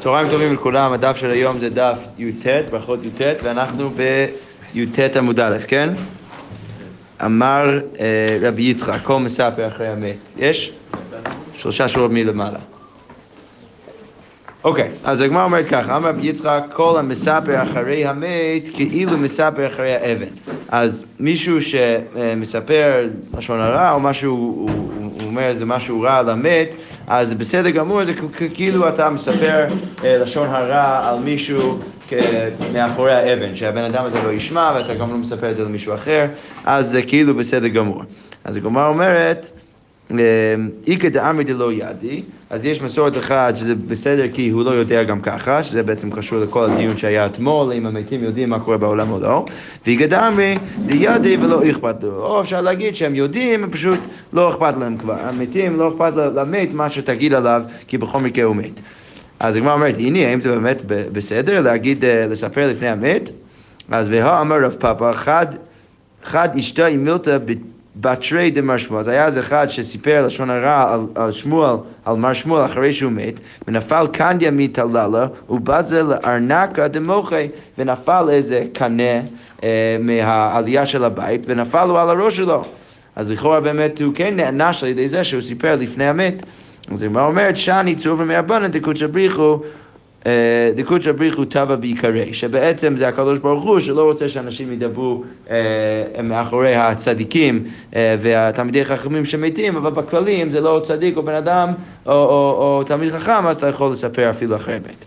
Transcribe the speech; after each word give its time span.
צהריים 0.00 0.30
טובים 0.30 0.54
לכולם, 0.54 0.92
הדף 0.92 1.16
של 1.16 1.30
היום 1.30 1.58
זה 1.58 1.70
דף 1.70 1.98
י"ט, 2.18 2.46
ברכות 2.70 3.00
י"ט, 3.04 3.20
ואנחנו 3.42 3.90
בי"ט 3.90 5.16
עמוד 5.16 5.40
א', 5.40 5.56
כן? 5.68 5.90
אמר 7.24 7.80
אה, 8.00 8.38
רבי 8.40 8.62
יצחק, 8.62 8.98
כל 9.02 9.18
מספר 9.18 9.68
אחרי 9.68 9.88
המת. 9.88 10.16
יש? 10.36 10.72
שלושה 11.54 11.88
שורות 11.88 12.10
מלמעלה. 12.10 12.58
אוקיי, 14.64 14.88
אז 15.04 15.20
הגמרא 15.20 15.44
אומרת 15.44 15.66
ככה, 15.68 15.96
אמר 15.96 16.08
רבי 16.08 16.26
יצחק, 16.26 16.62
כל 16.72 16.98
המספר 16.98 17.62
אחרי 17.62 18.06
המת 18.06 18.68
כאילו 18.74 19.18
מספר 19.18 19.66
אחרי 19.66 19.94
האבן. 19.94 20.26
אז 20.68 21.04
מישהו 21.20 21.62
שמספר 21.62 23.08
לשון 23.38 23.60
הרע 23.60 23.92
או 23.92 24.00
משהו, 24.00 24.32
הוא, 24.32 24.70
הוא 25.00 25.22
אומר 25.22 25.42
איזה 25.42 25.66
משהו 25.66 26.00
רע 26.00 26.18
על 26.18 26.28
המת, 26.28 26.74
אז 27.06 27.34
בסדר 27.34 27.70
גמור, 27.70 28.04
זה 28.04 28.12
כאילו 28.54 28.88
אתה 28.88 29.10
מספר 29.10 29.66
אה, 30.04 30.18
לשון 30.18 30.48
הרע 30.48 31.08
על 31.08 31.18
מישהו 31.18 31.78
מאחורי 32.72 33.12
האבן, 33.12 33.54
שהבן 33.54 33.82
אדם 33.82 34.04
הזה 34.04 34.22
לא 34.22 34.32
ישמע 34.32 34.72
ואתה 34.74 34.94
גם 34.94 35.10
לא 35.10 35.16
מספר 35.16 35.50
את 35.50 35.56
זה 35.56 35.64
למישהו 35.64 35.94
אחר, 35.94 36.26
אז 36.64 36.90
זה 36.90 37.02
כאילו 37.02 37.34
בסדר 37.34 37.68
גמור. 37.68 38.02
אז 38.44 38.56
הגמרא 38.56 38.88
אומרת, 38.88 39.52
איכא 40.86 41.08
דאמרי 41.08 41.44
דלא 41.44 41.72
ידי, 41.72 42.22
אז 42.50 42.64
יש 42.64 42.82
מסורת 42.82 43.18
אחת 43.18 43.56
שזה 43.56 43.74
בסדר 43.74 44.24
כי 44.32 44.48
הוא 44.48 44.64
לא 44.64 44.70
יודע 44.70 45.02
גם 45.02 45.20
ככה, 45.20 45.62
שזה 45.62 45.82
בעצם 45.82 46.10
קשור 46.10 46.38
לכל 46.38 46.70
הדיון 46.70 46.96
שהיה 46.96 47.26
אתמול, 47.26 47.72
אם 47.72 47.86
המתים 47.86 48.24
יודעים 48.24 48.50
מה 48.50 48.60
קורה 48.60 48.76
בעולם 48.76 49.10
או 49.10 49.20
לא, 49.20 49.44
ואיכא 49.86 50.06
דאמרי 50.06 50.54
דידי 50.86 51.36
ולא 51.36 51.70
אכפת 51.70 52.02
לו, 52.02 52.26
או 52.26 52.40
אפשר 52.40 52.60
להגיד 52.60 52.94
שהם 52.94 53.14
יודעים, 53.14 53.70
פשוט 53.70 53.98
לא 54.32 54.50
אכפת 54.50 54.74
להם 54.80 54.96
כבר, 54.96 55.16
המתים 55.20 55.76
לא 55.76 55.88
אכפת 55.88 56.12
למת 56.16 56.74
מה 56.74 56.90
שתגיד 56.90 57.34
עליו, 57.34 57.62
כי 57.88 57.98
בכל 57.98 58.20
מקרה 58.20 58.44
הוא 58.44 58.56
מת. 58.56 58.80
אז 59.40 59.56
הגמרא 59.56 59.72
אומרת, 59.72 59.96
הנה, 59.98 60.18
האם 60.18 60.40
זה 60.40 60.48
באמת 60.48 60.82
בסדר 60.86 61.60
להגיד, 61.60 62.04
אה, 62.04 62.26
לספר 62.26 62.70
לפני 62.70 62.88
המת? 62.88 63.30
אז 63.90 64.08
והא 64.08 64.40
אמר 64.40 64.64
רב 64.64 64.76
פאפא, 64.78 65.12
חד 66.24 66.56
אשתה 66.58 66.86
עם 66.86 67.04
מילתא 67.04 67.38
בתרי 68.00 68.50
דמר 68.50 68.76
שמואל. 68.76 69.00
אז 69.00 69.08
היה 69.08 69.24
אז 69.24 69.38
אחד 69.38 69.70
שסיפר 69.70 70.26
לשון 70.26 70.50
הרע 70.50 70.94
על, 70.94 71.00
על 71.14 71.32
שמואל, 71.32 71.76
על 72.04 72.16
מר 72.16 72.32
שמואל 72.32 72.64
אחרי 72.64 72.92
שהוא 72.92 73.12
מת, 73.12 73.40
ונפל 73.68 74.06
קנדיה 74.12 74.50
מתללה, 74.50 75.26
ובזה 75.50 76.02
לארנקה 76.02 76.88
דמוחי, 76.88 77.48
ונפל 77.78 78.26
איזה 78.30 78.64
קנה 78.72 79.20
אה, 79.64 79.96
מהעלייה 80.00 80.86
של 80.86 81.04
הבית, 81.04 81.42
ונפל 81.46 81.84
לו 81.84 81.98
על 81.98 82.08
הראש 82.08 82.36
שלו. 82.36 82.62
אז 83.16 83.30
לכאורה 83.30 83.60
באמת 83.60 84.02
הוא 84.02 84.14
כן 84.14 84.36
נענש 84.36 84.82
על 84.82 84.88
ידי 84.88 85.08
זה 85.08 85.24
שהוא 85.24 85.42
סיפר 85.42 85.76
לפני 85.76 86.08
המת. 86.08 86.42
אז 86.92 87.02
הגמרא 87.02 87.26
אומרת, 87.26 87.56
שאני 87.56 87.94
צובר 87.94 88.24
מהבנן 88.24 88.66
דקוצ'ה 88.66 89.08
בריחו 89.08 89.58
אה, 90.26 90.72
דקוצ'ה 90.76 91.12
בריחו 91.12 91.44
טבע 91.44 91.76
בעיקרי, 91.76 92.34
שבעצם 92.34 92.96
זה 92.96 93.08
הקדוש 93.08 93.38
ברוך 93.38 93.64
הוא 93.64 93.80
שלא 93.80 94.02
רוצה 94.02 94.28
שאנשים 94.28 94.72
ידברו 94.72 95.24
אה, 95.50 96.22
מאחורי 96.22 96.74
הצדיקים 96.74 97.64
אה, 97.96 98.16
והתלמידי 98.18 98.84
חכמים 98.84 99.24
שמתים, 99.24 99.76
אבל 99.76 99.90
בכללי 99.90 100.42
אם 100.42 100.50
זה 100.50 100.60
לא 100.60 100.80
צדיק 100.82 101.16
או 101.16 101.22
בן 101.22 101.34
אדם 101.34 101.72
או, 102.06 102.82
תלמיד 102.86 103.12
חכם, 103.12 103.46
אז 103.46 103.56
אתה 103.56 103.68
יכול 103.68 103.92
לספר 103.92 104.30
אפילו 104.30 104.56
אחרי 104.56 104.78
מת. 104.78 105.04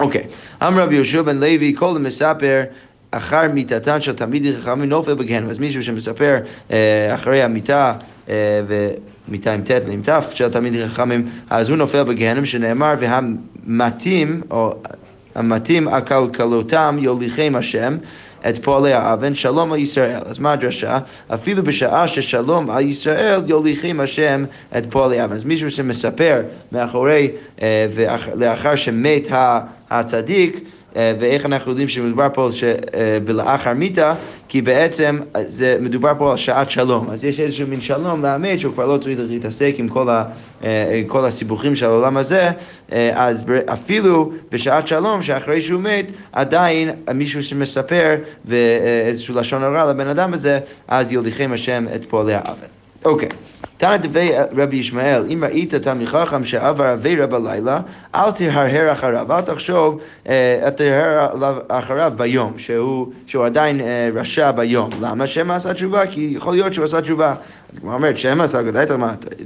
אוקיי, 0.00 0.22
אמר 0.62 0.82
רבי 0.82 0.94
יהושע 0.94 1.22
בן 1.22 1.36
לוי, 1.36 1.74
כל 1.78 1.96
המספר 1.96 2.62
אחר 3.10 3.48
מיתתן 3.54 4.00
של 4.00 4.12
תלמידי 4.12 4.52
חכמים 4.56 4.88
נופל 4.88 5.14
בגהנם. 5.14 5.50
אז 5.50 5.58
מישהו 5.58 5.84
שמספר 5.84 6.38
אחרי 7.14 7.42
המיטה 7.42 7.94
אה, 9.30 9.32
מיטה 9.32 9.52
עם 9.52 9.62
ט' 9.62 9.70
ועם 9.86 10.02
ת' 10.02 10.36
של 10.36 10.44
התלמידי 10.44 10.88
חכמים, 10.88 11.28
אז 11.50 11.68
הוא 11.68 11.76
נופל 11.76 12.02
בגהנם 12.02 12.46
שנאמר 12.46 12.94
והמתים, 12.98 14.42
או 14.50 14.74
המתים 15.34 15.88
עקלקלותם 15.88 16.96
יוליכם 17.00 17.52
השם 17.56 17.96
את 18.48 18.64
פועלי 18.64 18.92
האבן, 18.92 19.34
שלום 19.34 19.72
על 19.72 19.78
ישראל. 19.78 20.22
אז 20.26 20.38
מה 20.38 20.52
הדרשה? 20.52 20.98
אפילו 21.34 21.62
בשעה 21.62 22.08
ששלום 22.08 22.70
על 22.70 22.84
ישראל 22.84 23.42
יוליכם 23.46 24.00
השם 24.00 24.44
את 24.78 24.84
פועלי 24.90 25.20
האבן. 25.20 25.36
אז 25.36 25.44
מישהו 25.44 25.70
שמספר 25.70 26.42
מאחורי, 26.72 27.30
אה, 27.62 27.86
ולאחר 27.94 28.74
שמת 28.74 29.28
הצדיק, 29.90 30.64
ואיך 30.96 31.46
אנחנו 31.46 31.70
יודעים 31.70 31.88
שמדובר 31.88 32.28
פה 32.34 32.48
אה, 32.94 33.18
בלאחר 33.24 33.72
מיתה, 33.74 34.14
כי 34.48 34.62
בעצם 34.62 35.18
אה, 35.36 35.42
זה 35.46 35.76
מדובר 35.80 36.12
פה 36.18 36.30
על 36.30 36.36
שעת 36.36 36.70
שלום. 36.70 37.10
אז 37.10 37.24
יש 37.24 37.40
איזשהו 37.40 37.68
מין 37.68 37.80
שלום 37.80 38.22
לאמת 38.22 38.60
שהוא 38.60 38.72
כבר 38.74 38.86
לא 38.86 38.96
צריך 38.96 39.18
להתעסק 39.28 39.74
עם 39.78 39.88
כל, 39.88 40.08
ה, 40.08 40.24
כל 41.06 41.24
הסיבוכים 41.24 41.76
של 41.76 41.86
העולם 41.86 42.16
הזה, 42.16 42.50
אז 43.12 43.44
אפילו 43.72 44.32
בשעת 44.52 44.88
שלום, 44.88 45.22
שאחרי 45.22 45.60
שהוא 45.60 45.80
מת, 45.80 46.12
עדיין 46.32 46.90
מישהו 47.14 47.42
שמספר 47.42 48.16
ואיזשהו 48.44 49.34
לשון 49.34 49.62
הרע 49.62 49.90
לבן 49.90 50.06
אדם 50.06 50.34
הזה, 50.34 50.58
אז 50.88 51.12
יוליכם 51.12 51.50
השם 51.54 51.86
את 51.94 52.04
פועלי 52.08 52.34
האבן. 52.34 52.66
אוקיי. 53.04 53.28
תנא 53.76 53.96
דבי 53.96 54.30
רבי 54.56 54.76
ישמעאל, 54.76 55.24
אם 55.32 55.44
ראית 55.44 55.74
תלמיד 55.74 56.08
חכם 56.08 56.44
שעבר 56.44 56.84
עבירה 56.84 57.26
בלילה, 57.26 57.80
אל 58.14 58.30
תהרהר 58.30 58.92
אחריו, 58.92 59.32
אל 59.32 59.40
תחשוב, 59.40 60.00
אה, 60.28 60.60
אל 60.62 60.70
תהרהר 60.70 61.58
אחריו 61.68 62.12
ביום, 62.16 62.52
שהוא, 62.58 63.46
עדיין 63.46 63.80
אה, 63.80 64.10
רשע 64.14 64.50
ביום. 64.50 64.90
למה? 65.00 65.26
שמא 65.26 65.52
עשה 65.52 65.74
תשובה, 65.74 66.06
כי 66.06 66.32
יכול 66.36 66.52
להיות 66.52 66.74
שהוא 66.74 66.84
עשה 66.84 67.00
תשובה. 67.00 67.34
אז 67.72 67.78
כמו 67.78 67.94
אומרת, 67.94 68.18
שמא 68.18 68.42
עשה, 68.42 68.58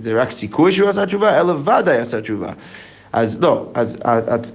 זה 0.01 0.21
רק 0.23 0.31
סיכוי 0.31 0.73
שהוא 0.73 0.89
עשה 0.89 1.07
תשובה, 1.07 1.41
אלא 1.41 1.53
ודאי 1.53 1.99
עשה 1.99 2.21
תשובה. 2.21 2.53
אז 3.15 3.37
לא, 3.41 3.67
אז 3.75 3.97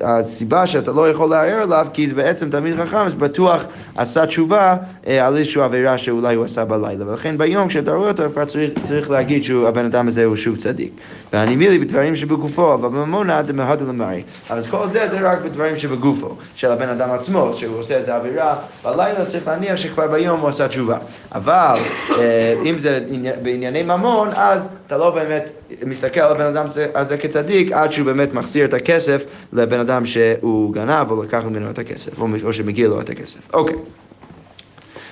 הסיבה 0.01 0.67
שאתה 0.67 0.91
לא 0.91 1.09
יכול 1.09 1.29
לערער 1.29 1.61
עליו, 1.61 1.87
כי 1.93 2.09
זה 2.09 2.15
בעצם 2.15 2.49
תלמיד 2.49 2.75
חכם, 2.75 2.97
אז 2.97 3.15
בטוח 3.15 3.63
עשה 3.95 4.25
תשובה 4.25 4.75
אה, 5.07 5.27
על 5.27 5.37
איזושהי 5.37 5.61
עבירה 5.61 5.97
שאולי 5.97 6.35
הוא 6.35 6.45
עשה 6.45 6.65
בלילה. 6.65 7.07
ולכן 7.07 7.37
ביום 7.37 7.67
כשאתה 7.67 7.93
רואה 7.93 8.09
אותו, 8.09 8.23
כבר 8.33 8.45
צריך, 8.45 8.71
צריך 8.87 9.09
להגיד 9.09 9.43
שהבן 9.43 9.85
אדם 9.85 10.07
הזה 10.07 10.25
הוא 10.25 10.35
שוב 10.35 10.57
צדיק. 10.57 10.93
ואני 11.33 11.55
מילי 11.55 11.79
בדברים 11.79 12.15
שבגופו, 12.15 12.73
אבל 12.73 12.89
בממונה 12.89 13.41
דמהד 13.41 13.81
למרי. 13.81 14.23
אז 14.49 14.67
כל 14.67 14.87
זה 14.87 15.07
זה 15.11 15.19
רק 15.31 15.41
בדברים 15.41 15.77
שבגופו, 15.77 16.35
של 16.55 16.71
הבן 16.71 16.89
אדם 16.89 17.11
עצמו, 17.11 17.53
שהוא 17.53 17.77
עושה 17.77 17.97
איזה 17.97 18.15
עבירה 18.15 18.55
בלילה, 18.83 19.25
צריך 19.25 19.47
להניח 19.47 19.75
שכבר 19.75 20.07
ביום 20.07 20.39
הוא 20.39 20.49
עשה 20.49 20.67
תשובה. 20.67 20.97
אבל 21.31 21.77
אה, 22.19 22.55
אם 22.65 22.79
זה 22.79 22.99
בענייני 23.41 23.83
ממון, 23.83 24.29
אז 24.35 24.69
אתה 24.89 24.97
לא 24.97 25.09
באמת 25.09 25.49
מסתכל 25.85 26.19
על 26.19 26.31
הבן 26.31 26.45
אדם 26.45 26.65
הזה 26.95 27.17
כצדיק 27.17 27.71
עד 27.71 27.91
שהוא 27.91 28.05
באמת 28.05 28.33
מחזיר 28.33 28.65
את 28.65 28.73
הכסף 28.73 29.23
לבן 29.53 29.79
אדם 29.79 30.05
שהוא 30.05 30.73
גנב 30.73 31.11
או 31.11 31.23
לקח 31.23 31.43
ממנו 31.45 31.69
את 31.69 31.79
הכסף, 31.79 32.11
או 32.43 32.53
שמגיע 32.53 32.87
לו 32.87 33.01
את 33.01 33.09
הכסף. 33.09 33.39
אוקיי. 33.53 33.75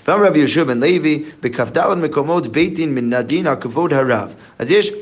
ואמר 0.07 0.27
רבי 0.27 0.39
יהושע 0.39 0.63
בן 0.63 0.79
לוי, 0.79 1.23
בכ"ד 1.41 1.93
מקומות 1.93 2.47
בית 2.47 2.73
דין 2.73 2.95
מן 2.95 3.13
הדין 3.13 3.47
על 3.47 3.55
כבוד 3.55 3.93
הרב. 3.93 4.33
אז 4.59 4.71
יש 4.71 4.93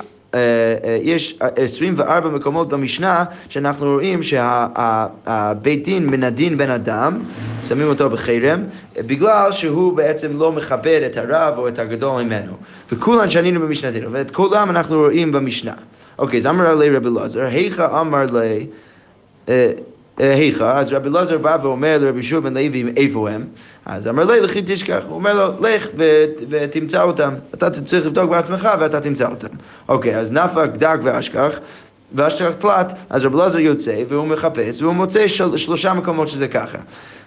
יש 1.02 1.40
24 1.56 2.30
מקומות 2.30 2.70
במשנה 2.70 3.24
שאנחנו 3.50 3.86
רואים 3.86 4.24
שהבית 4.24 5.84
דין 5.84 6.06
מן 6.06 6.24
הדין 6.24 6.58
בן 6.58 6.70
אדם, 6.70 7.20
שמים 7.68 7.88
אותו 7.88 8.10
בחרם, 8.10 8.64
בגלל 8.98 9.52
שהוא 9.52 9.98
בעצם 9.98 10.38
לא 10.38 10.52
מכבד 10.52 11.02
את 11.06 11.18
הרב 11.18 11.54
או 11.58 11.68
את 11.68 11.80
הגדול 11.80 12.22
ממנו. 12.22 12.54
וכולן 12.92 13.30
שנינו 13.30 13.60
במשנתנו, 13.62 14.12
ואת 14.12 14.32
כולם 14.32 14.70
אנחנו 14.70 14.98
רואים 14.98 15.32
במשנה. 15.32 15.74
אוקיי, 16.20 16.40
אז 16.40 16.46
אמר 16.46 16.76
לי 16.76 16.90
רבי 16.90 17.10
אלעזר, 17.10 17.42
היכא 17.42 18.00
אמר 18.00 18.26
לי 18.34 18.68
היכא, 20.18 20.80
אז 20.80 20.94
רבי 20.94 21.10
אלעזר 21.10 21.38
בא 21.38 21.58
ואומר 21.62 21.98
לרבי 22.02 22.24
שוב 22.24 22.44
בן 22.44 22.54
לוי 22.54 22.94
איפה 22.98 23.30
הם, 23.30 23.46
אז 23.86 24.08
אמר 24.08 24.24
לי 24.24 24.40
לכי 24.42 24.62
תשכח, 24.66 25.02
הוא 25.08 25.16
אומר 25.16 25.34
לו 25.34 25.68
לך 25.68 25.88
ותמצא 26.50 27.04
אותם, 27.04 27.34
אתה 27.54 27.70
צריך 27.70 28.06
לבדוק 28.06 28.30
בעצמך 28.30 28.70
ואתה 28.80 29.02
תמצא 29.02 29.28
אותם. 29.30 29.48
אוקיי, 29.90 30.18
אז 30.18 30.32
נפק 30.32 30.70
דק 30.78 30.98
ואשכח, 31.04 31.60
ואשכח 32.14 32.52
תלת, 32.60 32.94
אז 33.10 33.26
רבי 33.26 33.38
אלעזר 33.38 33.60
יוצא 33.60 34.04
והוא 34.10 34.28
מחפש 34.28 34.82
והוא 34.82 34.94
מוצא 34.94 35.28
של, 35.28 35.58
שלושה 35.58 35.94
מקומות 35.94 36.30
שזה 36.30 36.48
ככה. 36.48 36.78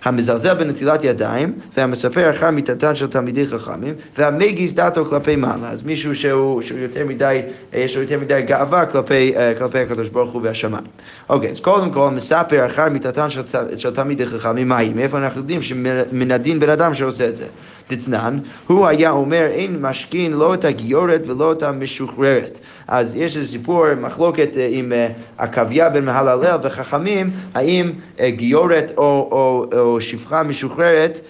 המזלזל 0.04 0.54
בנטילת 0.54 1.04
ידיים, 1.04 1.52
והמספר 1.76 2.30
אחר 2.30 2.50
מיתתן 2.50 2.94
של 2.94 3.06
תלמידי 3.06 3.46
חכמים, 3.46 3.94
והמגיז 4.18 4.74
דעתו 4.74 5.04
כלפי 5.04 5.36
מעלה. 5.36 5.70
אז 5.70 5.82
מישהו 5.82 6.14
שהוא, 6.14 6.62
שהוא 6.62 6.78
יותר 6.78 7.06
מדי, 7.06 7.40
יש 7.72 7.96
לו 7.96 8.02
יותר 8.02 8.20
מדי 8.20 8.42
גאווה 8.46 8.86
כלפי, 8.86 9.36
אה, 9.36 9.52
כלפי 9.58 9.78
הקדוש 9.78 10.08
ברוך 10.08 10.32
הוא 10.32 10.42
והשמיים. 10.42 10.84
אוקיי, 11.28 11.50
אז 11.50 11.60
קודם 11.60 11.90
כל, 11.90 12.10
מספר 12.10 12.66
אחר 12.66 12.88
מיתתן 12.88 13.30
של, 13.30 13.42
של 13.76 13.90
תלמידי 13.90 14.26
חכמים, 14.26 14.68
מהי? 14.68 14.92
מאיפה 14.94 15.18
אנחנו 15.18 15.40
יודעים 15.40 15.62
שמן 15.62 16.30
הדין 16.30 16.60
בן 16.60 16.70
אדם 16.70 16.94
שעושה 16.94 17.28
את 17.28 17.36
זה? 17.36 17.46
דתנן, 17.90 18.38
הוא 18.66 18.86
היה 18.86 19.10
אומר 19.10 19.46
אין 19.50 19.80
משכין 19.80 20.32
לא 20.32 20.54
את 20.54 20.64
הגיורת 20.64 21.22
ולא 21.26 21.52
את 21.52 21.62
המשוחררת. 21.62 22.58
אז 22.88 23.16
יש 23.16 23.36
איזה 23.36 23.52
סיפור, 23.52 23.94
מחלוקת 23.94 24.56
אה, 24.56 24.68
עם 24.70 24.92
אה, 24.92 25.08
עקביה 25.38 25.90
בן 25.90 26.04
מהללל 26.04 26.58
וחכמים, 26.62 27.30
האם 27.54 27.92
גיורת 28.28 28.92
או, 28.96 29.28
או, 29.32 29.78
או 29.78 30.00
שפחה 30.00 30.42
משוחררת, 30.42 31.20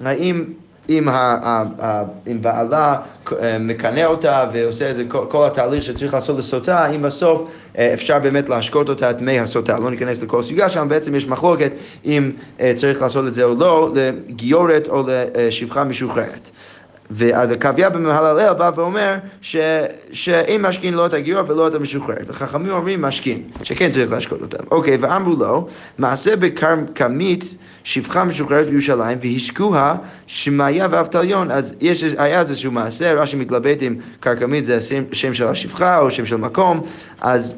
האם 0.00 0.44
אם, 0.88 1.08
ה, 1.08 1.12
ה, 1.42 1.64
ה, 1.80 2.02
אם 2.26 2.42
בעלה 2.42 2.96
אה, 3.42 3.58
מקנא 3.58 4.04
אותה 4.04 4.46
ועושה 4.52 4.86
איזה 4.86 5.04
כל, 5.08 5.24
כל 5.28 5.46
התהליך 5.46 5.82
שצריך 5.82 6.14
לעשות 6.14 6.38
לסוטה, 6.38 6.86
אם 6.86 7.02
בסוף 7.02 7.50
אה, 7.78 7.94
אפשר 7.94 8.18
באמת 8.18 8.48
להשקות 8.48 8.88
אותה 8.88 9.10
את 9.10 9.20
מי 9.20 9.40
הסוטה. 9.40 9.78
לא 9.78 9.90
ניכנס 9.90 10.22
לכל 10.22 10.42
סוגיה 10.42 10.70
שם, 10.70 10.88
בעצם 10.88 11.14
יש 11.14 11.26
מחלוקת 11.26 11.72
אם 12.04 12.30
אה, 12.60 12.72
צריך 12.76 13.02
לעשות 13.02 13.26
את 13.26 13.34
זה 13.34 13.44
או 13.44 13.54
לא, 13.54 13.92
לגיורת 13.94 14.88
או 14.88 15.02
לשפחה 15.36 15.84
משוחררת. 15.84 16.50
ואז 17.10 17.50
הקוויה 17.50 17.90
במהללל 17.90 18.52
בא 18.54 18.70
ואומר 18.76 19.14
ש, 19.40 19.56
שאם 20.12 20.62
משכין 20.62 20.94
לא 20.94 21.06
את 21.06 21.14
הגיור 21.14 21.42
ולא 21.48 21.68
את 21.68 21.74
המשוחררת. 21.74 22.24
וחכמים 22.26 22.72
אומרים 22.72 23.02
משכין, 23.02 23.42
שכן 23.62 23.90
צריך 23.90 24.12
להשקות 24.12 24.40
אותם. 24.42 24.64
אוקיי, 24.70 24.96
ואמרו 25.00 25.36
לו, 25.36 25.68
מעשה 25.98 26.36
בכרמית 26.36 27.54
שפחה 27.84 28.24
משוחררת 28.24 28.66
בירושלים 28.66 29.18
והשקוה 29.22 29.94
שמעיה 30.26 30.86
ואבטליון. 30.90 31.50
אז 31.50 31.74
יש, 31.80 32.02
היה 32.02 32.40
איזשהו 32.40 32.72
מעשה, 32.72 33.12
רש"י 33.12 33.36
מתלבט 33.36 33.82
אם 33.82 33.96
כרמית 34.22 34.66
זה 34.66 34.78
השם 35.12 35.34
של 35.34 35.46
השפחה 35.46 36.00
או 36.00 36.10
שם 36.10 36.26
של 36.26 36.36
מקום, 36.36 36.80
אז 37.20 37.54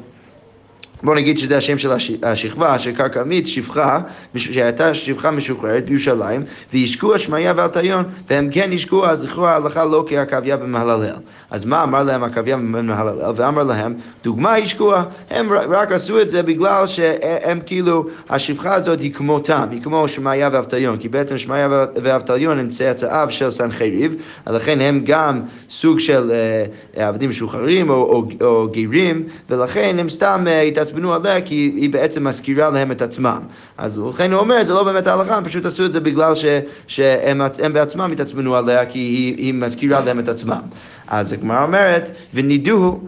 בוא 1.03 1.15
נגיד 1.15 1.37
שזה 1.37 1.57
השם 1.57 1.77
של 1.77 1.91
השכבה, 2.23 2.79
של 2.79 2.95
כרקמית, 2.95 3.47
שפחה, 3.47 3.99
שהייתה 4.35 4.93
שפחה 4.93 5.31
משוחררת 5.31 5.85
בירושלים, 5.85 6.43
וישקו 6.73 7.15
השמעיה 7.15 7.53
ואלטיון, 7.55 8.03
והם 8.29 8.49
כן 8.51 8.73
ישקו, 8.73 9.05
אז 9.05 9.23
לכאורה 9.23 9.51
ההלכה 9.51 9.85
לא 9.85 10.05
כעכביה 10.07 10.57
במהללל. 10.57 11.15
אז 11.49 11.65
מה 11.65 11.83
אמר 11.83 12.03
להם 12.03 12.23
עכביה 12.23 12.57
במהללל? 12.57 13.31
ואמר 13.35 13.63
להם, 13.63 13.93
דוגמה 14.23 14.59
ישקוע, 14.59 15.03
הם 15.29 15.49
רק 15.51 15.91
עשו 15.91 16.21
את 16.21 16.29
זה 16.29 16.43
בגלל 16.43 16.87
שהם 16.87 17.59
כאילו, 17.65 18.05
השפחה 18.29 18.73
הזאת 18.73 18.99
היא 18.99 19.13
כמותם, 19.13 19.67
היא 19.71 19.81
כמו 19.81 20.07
שמעיה 20.07 20.49
ואבטליון, 20.51 20.97
כי 20.97 21.09
בעצם 21.09 21.37
שמעיה 21.37 21.67
ואבטליון 21.95 22.59
הם 22.59 22.69
צאצאיו 22.69 23.27
של 23.29 23.51
סנחריב, 23.51 24.15
לכן 24.47 24.81
הם 24.81 25.01
גם 25.05 25.41
סוג 25.69 25.99
של 25.99 26.31
אה, 26.31 27.07
עבדים 27.07 27.29
משוחררים 27.29 27.89
או, 27.89 27.95
או, 27.95 28.23
או 28.41 28.67
גרים, 28.71 29.23
ולכן 29.49 29.95
הם 29.99 30.09
סתם 30.09 30.45
אה, 30.47 30.61
התעצבנו 30.91 31.13
עליה 31.13 31.41
כי 31.41 31.55
היא 31.55 31.89
בעצם 31.89 32.27
מזכירה 32.27 32.69
להם 32.69 32.91
את 32.91 33.01
עצמם. 33.01 33.39
אז 33.77 33.97
לכן 33.97 34.31
הוא 34.31 34.39
אומר, 34.39 34.63
זה 34.63 34.73
לא 34.73 34.83
באמת 34.83 35.07
ההלכה, 35.07 35.37
הם 35.37 35.43
פשוט 35.43 35.65
עשו 35.65 35.85
את 35.85 35.93
זה 35.93 35.99
בגלל 35.99 36.35
ש, 36.35 36.45
שהם 36.87 37.73
בעצמם 37.73 38.09
התעצבנו 38.11 38.55
עליה 38.55 38.85
כי 38.85 38.99
היא, 38.99 39.37
היא 39.37 39.53
מזכירה 39.53 40.01
להם 40.01 40.19
את 40.19 40.27
עצמם. 40.27 40.61
אז 41.07 41.33
הגמרא 41.33 41.63
אומרת, 41.63 42.11
ונידוהו 42.33 42.99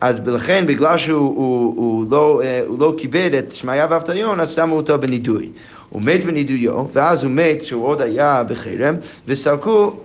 אז 0.00 0.20
לכן, 0.26 0.64
בגלל 0.66 0.98
שהוא 0.98 1.36
הוא, 1.36 1.74
הוא 1.76 2.06
לא, 2.10 2.42
הוא 2.66 2.78
לא 2.78 2.94
כיבד 2.98 3.30
את 3.38 3.52
שמעיה 3.52 3.86
ואבטליון, 3.90 4.40
אז 4.40 4.54
שמו 4.54 4.76
אותו 4.76 4.98
בנידוי. 4.98 5.50
הוא 5.90 6.02
מת 6.02 6.24
בנידויו, 6.24 6.84
ואז 6.92 7.24
הוא 7.24 7.32
מת 7.32 7.62
כשהוא 7.62 7.86
עוד 7.86 8.00
היה 8.00 8.42
בחרם, 8.48 8.94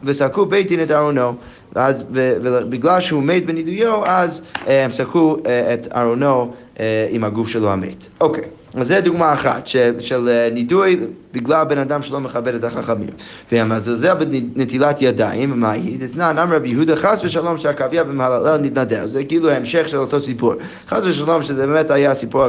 וסרקו 0.04 0.46
בית 0.50 0.68
דין 0.68 0.82
את 0.82 0.92
ארונו. 0.92 1.34
ואז, 1.76 2.04
ובגלל 2.12 3.00
שהוא 3.00 3.24
מת 3.24 3.46
בנידויו, 3.46 4.06
אז 4.06 4.42
אה, 4.68 4.86
הם 4.86 4.92
סרקו 4.92 5.38
אה, 5.46 5.74
את 5.74 5.88
ארונו 5.96 6.54
עם 7.10 7.24
הגוף 7.24 7.48
שלו 7.50 7.70
המת. 7.72 8.06
אוקיי. 8.22 8.44
אז 8.76 8.88
זו 8.88 8.96
דוגמה 9.04 9.34
אחת 9.34 9.68
של, 9.68 9.96
של 10.00 10.30
אה, 10.30 10.50
נידוי 10.54 11.00
בגלל 11.34 11.64
בן 11.64 11.78
אדם 11.78 12.04
שלא 12.04 12.20
מכבד 12.20 12.56
את 12.56 12.64
החכמים. 12.64 13.10
והמזלזל 13.52 14.14
בנטילת 14.14 15.02
ידיים, 15.02 15.60
מה 15.60 15.72
היא? 15.72 16.00
דתנן 16.00 16.38
אמר 16.38 16.56
רבי 16.56 16.70
יהודה 16.70 16.96
חס 16.96 17.22
ושלום 17.24 17.58
שהקוויה 17.58 18.04
במהללל 18.04 18.58
נתנדר. 18.58 19.06
זה 19.06 19.24
כאילו 19.24 19.50
המשך 19.50 19.90
של 19.90 19.98
אותו 19.98 20.22
סיפור. 20.22 20.54
חס 20.88 21.02
ושלום 21.04 21.44
שזה 21.44 21.68
באמת 21.68 21.92
היה 21.92 22.16
סיפור 22.16 22.44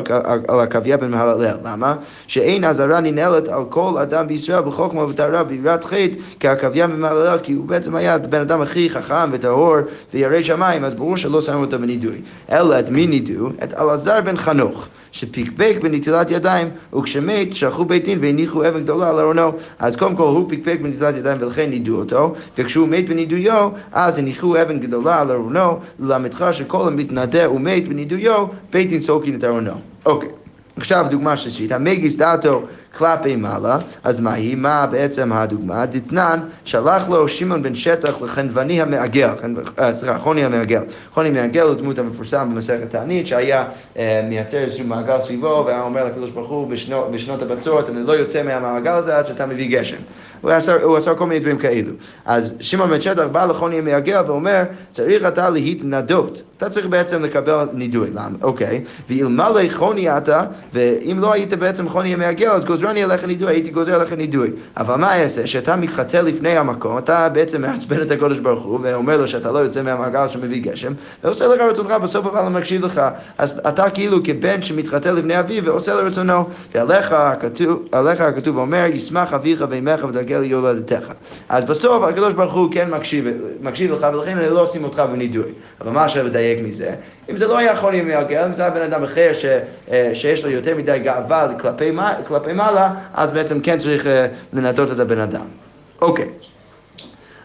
על, 0.49 0.61
הקוויה 0.61 0.97
במהללל. 0.97 1.57
למה? 1.65 1.97
שאין 2.27 2.65
אזהרה 2.65 3.01
ננעלת 3.01 3.49
על 3.49 3.63
כל 3.69 3.99
אדם 3.99 4.27
בישראל 4.29 4.63
בחוכמה 4.63 5.05
וטהרה 5.05 5.45
ביראת 5.45 5.85
חטא 5.85 6.17
כעכביה 6.41 6.87
במהללל, 6.87 7.39
כי 7.43 7.53
הוא 7.53 7.67
בעצם 7.67 7.97
היה 7.97 8.15
הבן 8.15 8.41
אדם 8.41 8.61
הכי 8.63 8.91
חכם 8.91 9.29
וטהור 9.33 9.77
וירא 10.15 10.43
שמיים, 10.43 10.85
אז 10.85 10.95
ברור 10.95 11.17
שלא 11.17 11.41
שמו 11.41 11.61
אותו 11.61 11.79
בנידוי. 11.79 12.21
אלא 12.53 12.79
את 12.79 12.91
מי 12.91 13.07
נידו? 13.07 13.49
את 13.65 13.75
אלעזר 13.81 14.21
בן 14.21 14.37
חנוך. 14.37 14.89
שפיקפק 15.17 15.77
בנטילת 15.83 16.16
ידיים, 16.31 16.69
וכשמת 16.99 17.53
שלחו 17.53 17.85
בית 17.85 18.05
דין 18.05 18.19
והניחו 18.23 18.69
אבן 18.69 18.83
גדולה 18.83 19.09
על 19.09 19.19
ארונו. 19.19 19.53
אז 19.79 19.97
קודם 19.97 20.17
כל 20.17 20.23
הוא 20.23 20.49
פיקפק 20.49 20.79
בנטילת 20.83 21.17
ידיים 21.17 21.37
ולכן 21.41 21.71
נידו 21.71 21.97
אותו, 21.97 22.35
וכשהוא 22.59 22.89
מת 22.89 23.09
בנידויו, 23.09 23.71
אז 23.93 24.19
הניחו 24.19 24.63
אבן 24.63 24.81
גדולה 24.81 25.21
על 25.21 25.31
ארונו, 25.31 25.79
ללמדך 26.01 26.49
שכל 26.53 26.89
המתנדה 26.89 27.51
ומת 27.51 27.89
בנידויו, 27.89 28.47
בית 28.73 28.89
דין 28.89 29.03
סולקין 29.03 29.39
את 29.39 29.45
ארונו. 29.45 29.73
אוקיי. 30.07 30.29
עכשיו 30.77 31.07
דוגמה 31.11 31.37
שלישית, 31.37 31.73
המגיס 31.73 32.17
דעתו 32.17 32.63
כלפי 32.97 33.37
מעלה, 33.37 33.79
אז 34.05 34.21
מה 34.21 34.33
היא? 34.33 34.57
מה 34.57 34.87
בעצם 34.87 35.33
הדוגמה? 35.33 35.87
דתנן, 35.87 36.41
שלח 36.65 37.09
לו 37.09 37.29
שמעון 37.29 37.63
בן 37.63 37.75
שטח 37.75 38.23
לחנווני 38.23 38.83
המעגל, 38.83 39.31
אה, 39.79 39.95
סליחה, 39.95 40.19
חוני 40.19 40.45
המעגל. 40.45 40.83
חוני 41.15 41.29
המעגל 41.29 41.63
הוא 41.63 41.75
דמות 41.75 41.99
המפורסם 41.99 42.49
במסכת 42.53 42.91
תענית, 42.91 43.27
שהיה 43.27 43.65
אה, 43.99 44.21
מייצר 44.29 44.59
איזשהו 44.59 44.87
מעגל 44.87 45.21
סביבו, 45.21 45.63
והיה 45.67 45.83
אומר 45.83 46.05
לקדוש 46.05 46.31
ברוך 46.31 46.49
הוא 46.49 46.71
בשנות 47.13 47.43
הבצורת, 47.43 47.89
אני 47.89 48.07
לא 48.07 48.13
יוצא 48.13 48.43
מהמעגל 48.43 48.93
הזה 48.93 49.17
עד 49.17 49.27
שאתה 49.27 49.47
מביא 49.47 49.81
גשם. 49.81 49.97
הוא 50.41 50.51
עשה, 50.51 50.83
הוא 50.83 50.97
עשה 50.97 51.15
כל 51.15 51.27
מיני 51.27 51.41
דברים 51.41 51.59
כאלו. 51.59 51.93
אז 52.25 52.55
שמעון 52.61 52.91
בן 52.91 53.01
שטח 53.01 53.25
בא 53.33 53.45
לחוני 53.45 53.79
המעגל 53.79 54.23
ואומר, 54.27 54.63
צריך 54.93 55.25
אתה 55.25 55.51
להתנדות. 55.51 56.43
אתה 56.57 56.71
צריך 56.71 56.87
בעצם 56.87 57.23
לקבל 57.23 57.69
נידוי. 57.73 58.11
למה? 58.11 58.37
אוקיי. 58.43 58.85
ואלמלא 59.11 59.61
חוני 59.73 60.17
אתה, 60.17 60.45
ואם 60.73 61.19
לא 61.21 61.33
היית 61.33 61.55
בעצם 61.55 61.89
חוני 61.89 62.15
המעגל, 62.15 62.51
אז 62.51 62.65
גוזרני 62.87 63.03
עליך 63.03 63.25
נידוי, 63.25 63.49
הייתי 63.49 63.71
גוזר 63.71 63.95
עליך 63.95 64.13
נידוי. 64.13 64.51
אבל 64.77 64.95
מה 64.97 65.23
אעשה? 65.23 65.47
שאתה 65.47 65.77
מתחטא 65.77 66.17
לפני 66.17 66.57
המקום, 66.57 66.99
אתה 66.99 67.29
בעצם 67.29 67.63
מעצבן 67.63 68.03
את 68.03 68.11
הקודש 68.11 68.39
ברוך 68.39 68.65
הוא, 68.65 68.81
ואומר 68.83 69.17
לו 69.17 69.29
שאתה 69.29 69.53
לא 69.53 69.59
יוצא 69.59 69.83
מהמעגל 69.83 70.29
שמביא 70.29 70.63
גשם, 70.63 70.93
ועושה 71.25 71.47
לך 71.47 71.61
רצונך, 71.61 71.91
בסוף 71.91 72.27
אבל 72.27 72.49
מקשיב 72.49 72.85
לך. 72.85 73.03
אז 73.39 73.61
אתה 73.69 73.91
כאילו 73.91 74.19
כבן 74.25 74.63
שמתחטא 74.63 75.09
לפני 75.09 75.41
אביו 75.41 75.65
ועושה 75.65 75.95
לרצונו. 75.95 76.45
ועליך 76.75 77.13
הכתוב, 77.13 77.89
הכתוב 77.93 78.59
אומר, 78.59 78.85
ישמח 78.93 79.33
אביך 79.33 79.65
ואימך 79.69 80.05
ותגל 80.09 80.45
יולדתך. 80.45 81.13
אז 81.49 81.65
בסוף 81.65 82.03
הקדוש 82.03 82.33
ברוך 82.33 82.55
הוא 82.55 82.73
כן 82.73 82.91
מקשיב, 82.91 83.27
מקשיב 83.61 83.93
לך, 83.93 84.07
ולכן 84.15 84.39
לא 84.39 84.65
אשים 84.65 84.85
אותך 84.85 85.03
בנידוי. 85.13 85.53
אבל 85.81 85.91
מה 85.91 86.05
עכשיו 86.05 86.25
לדייק 86.25 86.59
מזה? 86.65 86.95
אם 87.31 87.37
זה 87.37 87.47
לא 87.47 87.63
יכול 87.63 87.93
להיות 87.93 88.07
מעגל, 88.07 88.45
אם 88.45 88.55
זה 88.55 88.63
היה 88.63 88.71
בן 88.71 88.83
אדם 88.83 89.05
אחר 89.05 89.33
ש, 89.35 89.45
אה, 89.91 90.11
שיש 90.15 90.45
לו 90.45 90.51
יותר 90.51 90.77
מדי 90.77 90.99
גאווה 90.99 91.49
כלפי, 91.59 91.93
כלפי 92.27 92.53
מעלה, 92.53 92.91
אז 93.15 93.31
בעצם 93.31 93.61
כן 93.61 93.79
צריך 93.79 94.07
אה, 94.07 94.27
לנדות 94.53 94.93
את 94.93 95.01
הבן 95.01 95.21
אדם. 95.21 95.47
אוקיי. 96.03 96.29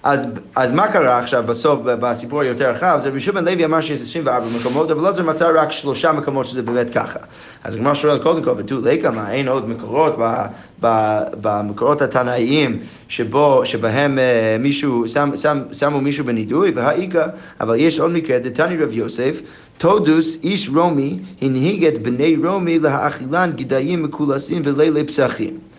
אז, 0.03 0.25
אז 0.55 0.71
מה 0.71 0.91
קרה 0.91 1.19
עכשיו 1.19 1.43
בסוף 1.47 1.79
בסיפור 1.83 2.41
היותר 2.41 2.69
רחב? 2.69 2.99
זה 3.03 3.09
רבי 3.09 3.19
שובן 3.19 3.45
לוי 3.45 3.65
אמר 3.65 3.81
שיש 3.81 4.01
24 4.01 4.45
מקומות, 4.59 4.91
אבל 4.91 5.01
לא 5.01 5.11
זה 5.11 5.23
מצא 5.23 5.51
רק 5.55 5.71
שלושה 5.71 6.11
מקומות 6.11 6.45
שזה 6.45 6.61
באמת 6.61 6.89
ככה. 6.89 7.19
אז 7.63 7.75
הגמרא 7.75 7.93
שואל 7.93 8.19
קודם 8.19 8.43
כל, 8.43 8.53
ותו 8.57 8.75
לקה, 8.83 9.11
מה 9.11 9.31
אין 9.31 9.47
עוד 9.47 9.69
מקורות 9.69 10.15
ב, 10.19 10.45
ב, 10.81 11.17
במקורות 11.41 12.01
התנאיים 12.01 12.79
שבו, 13.07 13.61
שבהם 13.65 14.17
uh, 14.17 14.61
מישהו, 14.61 15.07
שם, 15.07 15.29
שם, 15.35 15.61
שמו 15.73 16.01
מישהו 16.01 16.25
בנידוי, 16.25 16.71
והאיכא, 16.75 17.25
אבל 17.59 17.75
יש 17.75 17.99
עוד 17.99 18.11
מקרה, 18.11 18.39
דתני 18.39 18.77
רב 18.77 18.91
יוסף, 18.91 19.41
תודוס 19.77 20.37
איש 20.43 20.69
רומי 20.69 21.19
הנהיג 21.41 21.85
את 21.85 22.01
בני 22.01 22.35
רומי 22.43 22.79
להאכילן 22.79 23.51
גדיים 23.55 24.03
מקולסים 24.03 24.61
ולילי 24.65 25.03
פסחים. 25.03 25.70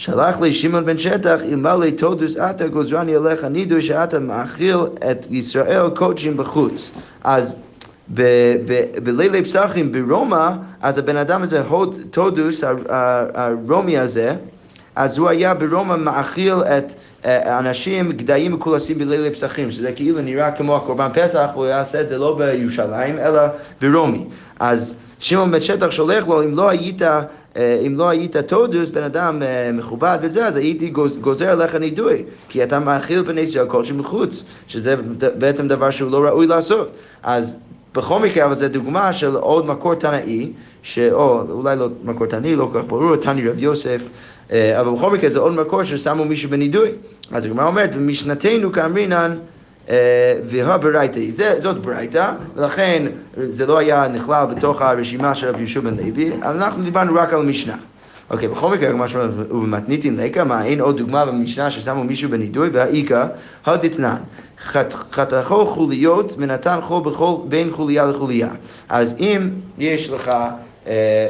שלח 0.00 0.40
לי 0.40 0.52
שמעון 0.52 0.84
בן 0.84 0.98
שטח, 0.98 1.40
אלמלא 1.52 1.90
תודוס 1.90 2.36
אתה 2.36 2.68
גוזרני 2.68 3.16
עליך 3.16 3.44
נידוי 3.44 3.82
שאתה 3.82 4.18
מאכיל 4.18 4.76
את 5.10 5.26
ישראל 5.30 5.90
קודשים 5.90 6.36
בחוץ. 6.36 6.90
אז 7.24 7.54
בלילי 9.02 9.44
פסחים 9.44 9.92
ברומא, 9.92 10.50
אז 10.80 10.98
הבן 10.98 11.16
אדם 11.16 11.42
הזה, 11.42 11.62
תודוס, 12.10 12.64
הרומי 13.34 13.98
הזה, 13.98 14.34
אז 14.96 15.18
הוא 15.18 15.28
היה 15.28 15.54
ברומא 15.54 15.96
מאכיל 15.96 16.54
את 16.54 16.92
אה, 17.24 17.58
אנשים 17.58 18.12
גדיים 18.12 18.52
מקולסים 18.52 18.98
בלילי 18.98 19.30
פסחים, 19.30 19.72
שזה 19.72 19.92
כאילו 19.92 20.20
נראה 20.20 20.52
כמו 20.52 20.76
הקורבן 20.76 21.08
פסח, 21.14 21.48
והוא 21.54 21.66
יעשה 21.66 22.00
את 22.00 22.08
זה 22.08 22.18
לא 22.18 22.38
בירושלים, 22.38 23.18
אלא 23.18 23.40
ברומי. 23.80 24.24
אז 24.60 24.94
שמעון 25.18 25.50
בן 25.50 25.60
שטח 25.60 25.90
שולח 25.90 26.26
לו, 26.28 26.42
אם 26.42 26.56
לא 26.56 26.68
היית 26.68 27.02
אם 27.86 27.94
לא 27.96 28.08
היית 28.08 28.36
תודוס, 28.36 28.88
בן 28.88 29.02
אדם 29.02 29.42
אה, 29.42 29.70
מכובד 29.72 30.18
וזה, 30.22 30.46
אז 30.46 30.56
הייתי 30.56 30.92
גוזר 31.20 31.48
עליך 31.48 31.74
נידוי, 31.74 32.22
כי 32.48 32.62
אתה 32.62 32.78
מאכיל 32.78 33.22
בני 33.22 33.40
ישראל 33.40 33.66
כלשהו 33.68 33.96
מחוץ, 33.96 34.44
שזה 34.66 34.94
בעצם 35.38 35.68
דבר 35.68 35.90
שהוא 35.90 36.10
לא 36.10 36.18
ראוי 36.18 36.46
לעשות. 36.46 36.90
אז 37.22 37.58
בכל 37.94 38.18
מקרה, 38.18 38.44
אבל 38.44 38.54
זו 38.54 38.68
דוגמה 38.68 39.12
של 39.12 39.36
עוד 39.36 39.66
מקור 39.66 39.94
תנאי, 39.94 40.52
או 41.12 41.42
אולי 41.50 41.76
לא 41.76 41.88
מקור 42.04 42.26
תנאי, 42.26 42.56
לא 42.56 42.68
כל 42.72 42.78
כך 42.78 42.86
ברור, 42.88 43.16
תני 43.16 43.48
רב 43.48 43.58
יוסף, 43.58 44.08
אה, 44.52 44.80
אבל 44.80 44.96
בכל 44.96 45.10
מקרה 45.10 45.30
זה 45.30 45.38
עוד 45.38 45.52
מקור 45.52 45.84
ששמו 45.84 46.24
מישהו 46.24 46.50
בנידוי. 46.50 46.90
אז 47.32 47.44
הגמרא 47.44 47.66
אומרת, 47.66 47.96
במשנתנו 47.96 48.72
כאמרינן 48.72 49.36
והברייתא, 50.44 51.20
זאת 51.62 51.78
ברייתא, 51.78 52.32
ולכן 52.56 53.06
זה 53.42 53.66
לא 53.66 53.78
היה 53.78 54.08
נכלל 54.08 54.46
בתוך 54.46 54.82
הרשימה 54.82 55.34
של 55.34 55.48
רבי 55.48 55.58
יהושע 55.58 55.80
בן 55.80 55.96
לוי, 55.96 56.32
אנחנו 56.42 56.82
דיברנו 56.82 57.14
רק 57.14 57.32
על 57.32 57.40
המשנה. 57.40 57.76
אוקיי, 58.30 58.48
בכל 58.48 58.74
מקרה, 58.74 58.90
כמו 58.90 59.08
שאומר, 59.08 59.30
ובמתניתין 59.50 60.16
לקה, 60.16 60.44
מה, 60.44 60.64
אין 60.64 60.80
עוד 60.80 60.96
דוגמה 60.96 61.26
במשנה 61.26 61.70
ששמו 61.70 62.04
מישהו 62.04 62.30
בנידוי, 62.30 62.68
והאיכא, 62.72 63.26
הדתנן, 63.66 64.16
חתכו 65.12 65.66
חוליות 65.66 66.34
ונתן 66.38 66.78
חול 66.80 67.02
בין 67.48 67.70
חוליה 67.70 68.06
לחוליה. 68.06 68.48
אז 68.88 69.14
אם 69.18 69.50
יש 69.78 70.10
לך... 70.10 70.30
אה, 70.86 71.28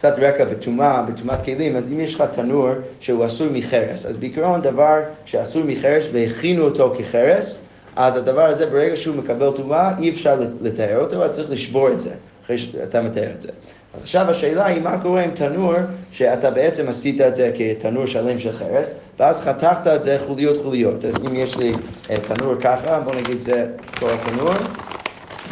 קצת 0.00 0.14
רקע 0.18 0.44
בטומאה, 0.44 1.02
בטומאת 1.02 1.44
כלים, 1.44 1.76
אז 1.76 1.88
אם 1.88 2.00
יש 2.00 2.14
לך 2.14 2.22
תנור 2.32 2.68
שהוא 3.00 3.26
אסור 3.26 3.46
מחרס, 3.52 4.06
אז 4.06 4.16
בעיקרון 4.16 4.62
דבר 4.62 4.98
שאסור 5.24 5.62
מחרס 5.64 6.04
והכינו 6.12 6.64
אותו 6.64 6.94
כחרס, 6.98 7.58
אז 7.96 8.16
הדבר 8.16 8.42
הזה 8.42 8.66
ברגע 8.66 8.96
שהוא 8.96 9.16
מקבל 9.16 9.50
טומאה 9.56 9.98
אי 9.98 10.10
אפשר 10.10 10.40
לתאר 10.60 10.98
אותו, 11.00 11.16
אבל 11.16 11.28
צריך 11.28 11.50
לשבור 11.50 11.88
את 11.88 12.00
זה, 12.00 12.10
אחרי 12.44 12.58
שאתה 12.58 13.02
מתאר 13.02 13.30
את 13.36 13.42
זה. 13.42 13.48
אז 13.94 14.02
עכשיו 14.02 14.30
השאלה 14.30 14.66
היא 14.66 14.80
מה 14.80 15.02
קורה 15.02 15.22
עם 15.22 15.30
תנור 15.30 15.74
שאתה 16.10 16.50
בעצם 16.50 16.88
עשית 16.88 17.20
את 17.20 17.34
זה 17.34 17.52
כתנור 17.56 18.06
שלם 18.06 18.38
של 18.38 18.52
חרס 18.52 18.88
ואז 19.18 19.40
חתכת 19.40 19.86
את 19.86 20.02
זה 20.02 20.18
חוליות 20.26 20.62
חוליות. 20.62 21.04
אז 21.04 21.14
אם 21.26 21.36
יש 21.36 21.56
לי 21.56 21.72
אה, 22.10 22.16
תנור 22.20 22.54
ככה, 22.60 23.00
בוא 23.00 23.14
נגיד 23.14 23.38
זה 23.38 23.66
כל 23.98 24.06
התנור 24.10 24.52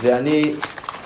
ואני 0.01 0.53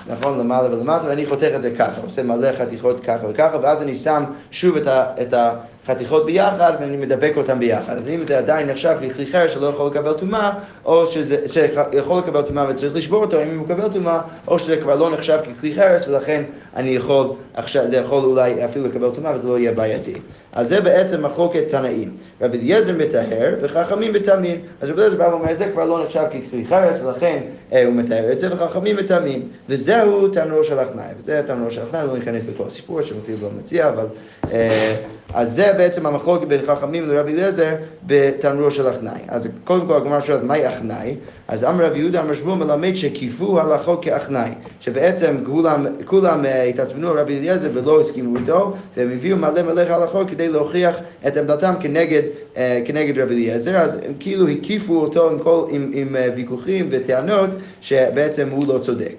נכון, 0.06 0.38
למעלה 0.38 0.74
ולמטה, 0.74 1.06
ואני 1.06 1.26
חותך 1.26 1.48
את 1.54 1.62
זה 1.62 1.70
ככה, 1.70 2.00
עושה 2.02 2.22
מלא 2.22 2.52
חתיכות 2.58 3.00
ככה 3.00 3.26
וככה, 3.30 3.58
ואז 3.62 3.82
אני 3.82 3.94
שם 3.94 4.24
שוב 4.50 4.76
את, 4.76 4.86
ה, 4.86 5.04
את 5.22 5.34
החתיכות 5.84 6.26
ביחד 6.26 6.72
ואני 6.80 6.96
מדבק 6.96 7.32
אותם 7.36 7.58
ביחד. 7.58 7.96
אז 7.96 8.08
אם 8.08 8.24
זה 8.26 8.38
עדיין 8.38 8.66
נחשב 8.66 8.96
ככלי 8.96 9.26
חרש 9.26 9.54
שלא 9.54 9.66
יכול 9.66 9.86
לקבל 9.86 10.12
טומאה, 10.12 10.52
או 10.84 11.06
שזה, 11.06 11.36
שיכול 11.48 12.18
לקבל 12.18 12.42
טומאה 12.42 12.64
וצריך 12.68 12.96
לשבור 12.96 13.24
אותו, 13.24 13.42
אם 13.42 13.58
הוא 13.58 13.66
מקבל 13.66 13.88
טומאה, 13.88 14.20
או 14.48 14.58
שזה 14.58 14.76
כבר 14.76 14.94
לא 14.94 15.10
נחשב 15.10 15.38
ככלי 15.56 15.74
חרס, 15.74 16.08
ולכן 16.08 16.42
אני 16.76 16.90
יכול, 16.90 17.26
עכשיו, 17.54 17.90
זה 17.90 17.96
יכול 17.96 18.24
אולי 18.24 18.64
אפילו 18.64 18.86
לקבל 18.86 19.10
טומאה 19.10 19.36
וזה 19.36 19.48
לא 19.48 19.58
יהיה 19.58 19.72
בעייתי. 19.72 20.14
אז 20.52 20.68
זה 20.68 20.80
בעצם 20.80 21.22
מחלוקת 21.22 21.68
תנאים. 21.68 22.16
רבי 22.40 22.58
אליעזר 22.58 22.92
מטהר 22.98 23.54
וחכמים 23.60 24.12
מטמאים. 24.12 24.60
אז 24.80 24.88
רבי 24.88 25.00
אליעזר 25.00 25.16
בא 25.16 25.24
ואומר, 25.24 25.56
זה 25.56 25.68
כבר 25.72 25.84
לא 25.84 26.04
נחשב 26.04 26.24
ככלי 26.28 26.64
חרס, 26.64 27.00
ולכן 27.04 27.38
אה, 27.72 27.84
הוא 27.84 27.94
מטהר 27.94 28.32
את 28.32 28.40
זה, 28.40 28.54
וחכמים 28.54 28.96
מטמאים. 28.96 29.48
וזהו 29.68 30.28
תנור 30.28 30.62
של 30.62 30.78
הכנאי. 30.78 31.06
וזה 31.20 31.42
תנור 31.46 31.70
של 31.70 31.82
הכנאי, 31.82 32.06
לא 32.06 32.18
ניכנס 32.18 32.42
לכל 32.54 32.64
הסיפור 32.66 33.02
שמופיע 33.02 33.36
לא 33.42 33.48
מציע, 33.58 33.88
אבל... 33.88 34.06
אה, 34.52 34.96
אז 35.34 35.52
זה 35.52 35.71
בעצם 35.72 36.06
המחלוקת 36.06 36.46
בין 36.46 36.60
חכמים 36.66 37.08
לרבי 37.08 37.32
אליעזר 37.32 37.74
בתנור 38.06 38.70
של 38.70 38.86
הכנאי. 38.86 39.20
אז 39.28 39.48
קודם 39.64 39.86
כל 39.86 39.96
הגמרא 39.96 40.20
שואלת, 40.20 40.42
מהי 40.42 40.66
הכנאי? 40.66 41.16
אז 41.48 41.64
אמר 41.64 41.86
רבי 41.86 41.98
יהודה 41.98 42.20
אמר 42.20 42.34
שמואל 42.34 42.58
מלמד 42.58 42.94
שכיפו 42.94 43.60
הלכות 43.60 44.04
כאכנאי. 44.04 44.50
שבעצם 44.80 45.36
כולם, 45.46 45.86
כולם 46.04 46.44
אה, 46.44 46.62
התעצבנו 46.62 47.10
על 47.10 47.18
רבי 47.18 47.38
אליעזר 47.38 47.68
ולא 47.72 48.00
הסכימו 48.00 48.36
איתו, 48.36 48.74
והם 48.96 49.12
הביאו 49.12 49.36
מלא 49.36 49.62
מלא 49.62 49.80
הלכות 49.80 50.30
כדי 50.30 50.48
להוכיח 50.48 50.96
את 51.26 51.36
עמדתם 51.36 51.74
כנגד, 51.80 52.22
אה, 52.56 52.82
כנגד 52.84 53.18
רבי 53.18 53.34
אליעזר. 53.34 53.76
אז 53.76 53.94
הם 53.94 54.12
כאילו 54.20 54.48
הקיפו 54.48 55.00
אותו 55.00 55.30
עם, 55.30 55.38
כל, 55.38 55.64
עם, 55.70 55.90
עם 55.94 56.16
אה, 56.16 56.28
ויכוחים 56.36 56.88
וטענות 56.90 57.50
שבעצם 57.80 58.48
הוא 58.50 58.66
לא 58.68 58.78
צודק. 58.78 59.14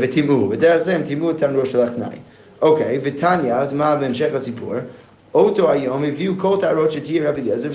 וטימאו, 0.00 0.50
ודרך 0.50 0.82
זה 0.82 0.94
הם 0.94 1.02
טימאו 1.02 1.30
את 1.30 1.38
תנור 1.38 1.64
של 1.64 1.80
הכנאי. 1.80 2.16
אוקיי, 2.62 2.98
ותניא, 3.02 3.54
אז 3.54 3.72
מה 3.72 3.96
בהמשך 3.96 4.34
הסיפור? 4.34 4.74
אותו 5.34 5.70
היום 5.70 6.04
הביאו 6.04 6.32
כל 6.38 6.56
טהרות 6.60 6.92
שתהיה 6.92 7.30
רבי 7.30 7.40
אליעזר 7.40 7.68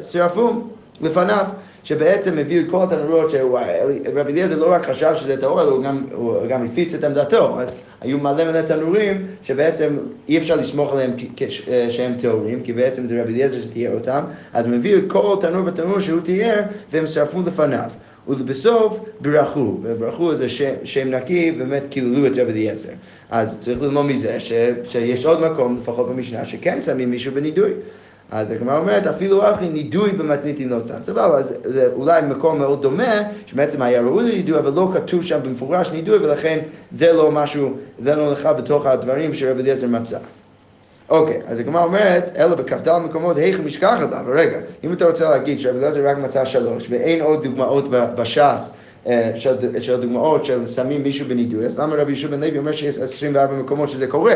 ושרפום 0.00 0.68
לפניו, 1.00 1.46
שבעצם 1.84 2.38
הביאו 2.38 2.70
כל 2.70 2.82
הטהרות 2.82 3.30
שרבי 3.30 4.32
אליעזר 4.32 4.58
לא 4.58 4.72
רק 4.72 4.86
חשב 4.86 5.12
שזה 5.16 5.40
טהור, 5.40 5.62
אלא 5.62 5.70
הוא 6.14 6.46
גם, 6.48 6.66
הפיץ 6.66 6.94
את 6.94 7.04
עמדתו, 7.04 7.60
אז 7.60 7.76
היו 8.00 8.18
מלא 8.18 8.44
מלא 8.44 8.62
תנורים 8.62 9.26
שבעצם 9.42 9.96
אי 10.28 10.38
אפשר 10.38 10.56
לסמוך 10.56 10.92
עליהם 10.92 11.10
שהם 11.90 12.14
טהורים, 12.18 12.62
כי 12.62 12.72
בעצם 12.72 13.06
זה 13.06 13.22
רבי 13.22 13.32
אליעזר 13.32 13.62
שתיאר 13.62 13.94
אותם, 13.94 14.22
אז 14.52 14.66
הם 14.66 14.72
הביאו 14.72 15.00
כל 15.08 15.36
תנור 15.40 15.66
ותנור 15.66 16.00
שהוא 16.00 16.20
תיאר 16.20 16.62
והם 16.92 17.06
שרפו 17.06 17.40
לפניו. 17.46 17.90
ובסוף 18.28 19.00
ברכו, 19.20 19.78
וברכו 19.82 20.34
זה 20.34 20.48
שם, 20.48 20.74
שם 20.84 21.08
נקי, 21.08 21.52
באמת 21.52 21.82
קיללו 21.90 22.26
את 22.26 22.32
רבי 22.36 22.52
אליעזר. 22.52 22.92
אז 23.30 23.56
צריך 23.60 23.82
ללמוד 23.82 24.06
מזה 24.06 24.40
ש, 24.40 24.52
שיש 24.84 25.26
עוד 25.26 25.40
מקום, 25.40 25.78
לפחות 25.82 26.08
במשנה, 26.08 26.46
שכן 26.46 26.82
שמים 26.82 27.10
מישהו 27.10 27.32
בנידוי. 27.32 27.70
אז 28.30 28.50
הגמרא 28.50 28.78
אומרת, 28.78 29.06
אפילו 29.06 29.54
אחי 29.54 29.68
נידוי 29.68 30.10
במתניתים 30.10 30.70
לא 30.70 30.76
נתן. 30.76 31.02
סבבה, 31.02 31.38
אז 31.38 31.54
זה 31.64 31.88
אולי 31.92 32.22
מקום 32.22 32.58
מאוד 32.58 32.82
דומה, 32.82 33.22
שבעצם 33.46 33.82
היה 33.82 34.00
ראוי 34.00 34.32
לנידוי, 34.32 34.58
אבל 34.58 34.72
לא 34.72 34.90
כתוב 34.94 35.22
שם 35.22 35.38
במפורש 35.44 35.90
נידוי, 35.90 36.18
ולכן 36.18 36.58
זה 36.90 37.12
לא 37.12 37.30
משהו, 37.30 37.76
זה 37.98 38.16
לא 38.16 38.32
לך 38.32 38.48
בתוך 38.58 38.86
הדברים 38.86 39.34
שרבי 39.34 39.62
אליעזר 39.62 39.86
מצא. 39.86 40.18
אוקיי, 41.12 41.40
אז 41.46 41.60
הגמרא 41.60 41.84
אומרת, 41.84 42.36
אלא 42.36 42.54
בכ"ד 42.54 42.98
מקומות, 42.98 43.36
היכן 43.36 43.64
משכח 43.64 43.96
עליו, 44.00 44.24
רגע, 44.34 44.58
אם 44.84 44.92
אתה 44.92 45.06
רוצה 45.06 45.30
להגיד 45.30 45.58
שרבי 45.58 45.78
אליעזר 45.78 46.08
רק 46.08 46.18
מצא 46.18 46.44
שלוש, 46.44 46.86
ואין 46.90 47.22
עוד 47.22 47.42
דוגמאות 47.42 47.90
בש"ס 47.90 48.70
אה, 49.06 49.32
של, 49.34 49.82
של 49.82 50.00
דוגמאות 50.00 50.44
של 50.44 50.66
שמים 50.66 51.02
מישהו 51.02 51.26
בנידוי, 51.28 51.66
אז 51.66 51.80
למה 51.80 51.96
רבי 51.96 52.12
יהושע 52.12 52.28
בן 52.28 52.40
לוי 52.40 52.58
אומר 52.58 52.72
שיש 52.72 52.98
24 52.98 53.54
מקומות 53.54 53.88
שזה 53.88 54.06
קורה? 54.06 54.34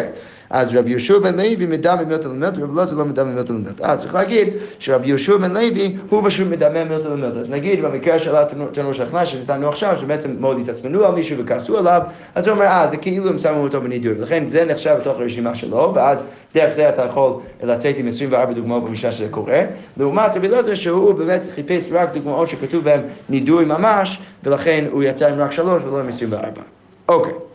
אז 0.51 0.75
רבי 0.75 0.91
יהושע 0.91 1.19
בן 1.19 1.37
לוי 1.37 1.67
מדמה 1.67 2.05
מילתא 2.05 2.29
למילתא, 2.29 2.61
ורבי 2.61 2.75
אלעזר 2.75 2.97
לא 2.97 3.05
מדמה 3.05 3.31
מילתא 3.31 3.53
למילתא. 3.53 3.83
אה, 3.85 3.97
צריך 3.97 4.15
להגיד 4.15 4.49
שרבי 4.79 5.09
יהושע 5.09 5.37
בן 5.37 5.51
לוי 5.51 5.97
הוא 6.09 6.23
פשוט 6.27 6.47
מדמה 6.47 6.85
מילתא 6.85 7.09
למילתא. 7.09 7.39
אז 7.39 7.51
נגיד 7.51 7.85
במקרה 7.85 8.19
של 8.19 8.37
התנור 8.37 8.93
שכנה 8.93 9.27
שנתנו 9.27 9.69
עכשיו, 9.69 9.97
שבעצם 10.01 10.37
מאוד 10.41 10.59
התעצמנו 10.61 11.05
על 11.05 11.15
מישהו 11.15 11.39
וכעסו 11.39 11.79
עליו, 11.79 12.01
אז 12.35 12.49
הוא 12.49 12.55
אומר, 12.55 12.67
אה, 12.67 12.87
זה 12.87 12.97
כאילו 12.97 13.29
הם 13.29 13.39
שמו 13.39 13.63
אותו 13.63 13.81
בנידוי, 13.81 14.13
ולכן 14.19 14.49
זה 14.49 14.65
נחשב 14.65 14.97
בתוך 15.01 15.19
הרשימה 15.19 15.55
שלו, 15.55 15.93
ואז 15.95 16.23
דרך 16.55 16.75
זה 16.75 16.89
אתה 16.89 17.05
יכול 17.05 17.33
לצאת 17.63 17.95
עם 17.99 18.07
24 18.07 18.53
דוגמאות 18.53 18.85
במשנה 18.85 19.13
שזה 19.13 19.29
קורה. 19.31 19.63
לעומת 19.97 20.37
רבי 20.37 20.49
אלעזר 20.49 20.75
שהוא 20.75 21.13
באמת 21.13 21.43
חיפש 21.55 21.89
רק 21.93 22.15
דוגמאות 22.15 22.49
שכתוב 22.49 22.85
בהן 22.85 23.01
נידוי 23.29 23.65
ממש, 23.65 24.19
ולכן 24.45 24.85
הוא 24.91 25.03
יצא 25.03 25.29
עם 25.29 25.41
רק 25.41 25.53
שלוש 25.53 25.83
ולא 25.85 26.01
עם 26.01 26.09
24. 26.09 26.63
אוקיי. 27.09 27.46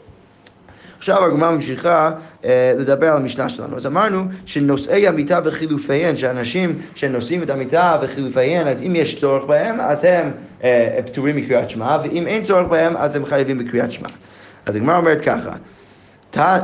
עכשיו 1.02 1.26
הגמרא 1.26 1.52
ממשיכה 1.52 2.12
אה, 2.46 2.74
לדבר 2.78 3.12
על 3.12 3.18
המשנה 3.18 3.50
שלנו. 3.50 3.78
אז 3.78 3.86
אמרנו 3.86 4.24
שנושאי 4.46 5.08
המיטה 5.08 5.40
וחילופיהן, 5.46 6.18
שאנשים 6.18 6.82
שנושאים 6.96 7.44
את 7.44 7.50
המיטה 7.50 7.98
וחילופיהן, 8.02 8.68
אז 8.68 8.82
אם 8.82 8.96
יש 8.96 9.16
צורך 9.16 9.44
בהם, 9.46 9.80
אז 9.80 10.04
הם 10.04 10.32
אה, 10.64 11.00
פטורים 11.06 11.36
מקריאת 11.36 11.70
שמע, 11.70 11.98
ואם 12.04 12.28
אין 12.28 12.44
צורך 12.44 12.68
בהם, 12.68 12.98
אז 12.98 13.16
הם 13.16 13.26
חייבים 13.26 13.58
בקריאת 13.58 13.92
שמע. 13.92 14.08
אז 14.66 14.76
הגמרא 14.76 14.98
אומרת 14.98 15.22
ככה, 15.22 15.52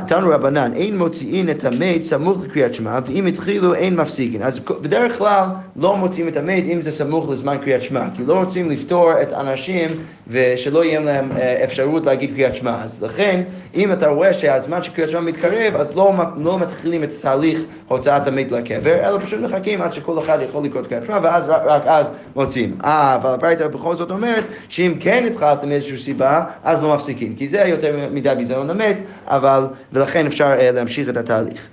תנו 0.08 0.30
רבנן, 0.30 0.72
אין 0.76 0.98
מוציאין 0.98 1.50
את 1.50 1.66
המת 1.66 2.02
סמוך 2.02 2.46
לקריאת 2.46 2.74
שמע, 2.74 3.00
ואם 3.06 3.26
התחילו 3.26 3.74
אין 3.74 3.96
מפסיקין. 3.96 4.42
אז 4.44 4.60
בדרך 4.82 5.18
כלל 5.18 5.46
לא 5.76 5.98
מוציאים 5.98 6.28
את 6.28 6.38
המת 6.38 6.64
אם 6.74 6.82
זה 6.82 6.92
סמוך 6.92 7.30
לזמן 7.30 7.58
קריאת 7.58 7.82
שמע, 7.82 8.06
כי 8.16 8.24
לא 8.26 8.40
רוצים 8.40 8.70
לפתור 8.70 9.22
את 9.22 9.32
האנשים 9.34 9.90
ושלא 10.28 10.84
יהיה 10.84 11.00
להם 11.00 11.30
אה, 11.32 11.64
אפשרות 11.64 12.06
להגיד 12.06 12.36
קריאת 12.36 12.56
שמע. 12.56 12.84
אז 12.84 13.04
לכן, 13.04 13.44
אם 13.76 13.92
אתה 13.92 14.08
רואה 14.08 14.34
שהזמן 14.34 14.84
של 14.84 14.92
קריאת 14.92 15.10
שמע 15.10 15.20
מתקרב, 15.20 15.76
אז 15.76 15.96
לא, 15.96 16.14
לא 16.38 16.60
מתחילים 16.60 17.04
את 17.04 17.10
תהליך 17.22 17.60
הוצאת 17.88 18.28
המת 18.28 18.52
לקבר, 18.52 18.96
אלא 19.08 19.20
פשוט 19.20 19.40
מחכים 19.40 19.82
עד 19.82 19.94
שכל 19.94 20.20
אחד 20.20 20.40
יכול 20.42 20.64
לקרוא 20.64 20.84
קריאת 20.84 21.06
שמע, 21.06 21.20
ואז 21.24 21.46
רק, 21.48 21.62
רק 21.66 21.82
אז 21.86 22.12
מוציאים. 22.36 22.78
אה, 22.84 23.16
אבל 23.16 23.30
הברייתא 23.30 23.68
בכל 23.68 23.96
זאת 23.96 24.12
אומרת, 24.12 24.44
שאם 24.70 24.94
כן 25.00 25.24
התחלתם 25.28 25.70
מאיזושהי 25.70 25.98
סיבה, 25.98 26.44
אז 26.64 26.84
לא 26.84 26.96
מפסיקים, 26.96 27.36
כי 27.36 27.48
זה 27.48 27.58
יותר 27.58 27.96
מדי 28.12 28.34
ביזיון 28.38 28.68
למת, 28.68 28.98
אבל... 29.28 29.57
אבל, 29.58 29.68
ולכן 29.94 30.26
אפשר 30.26 30.54
uh, 30.58 30.76
להמשיך 30.76 31.10
את 31.10 31.18
התהליך. 31.18 31.68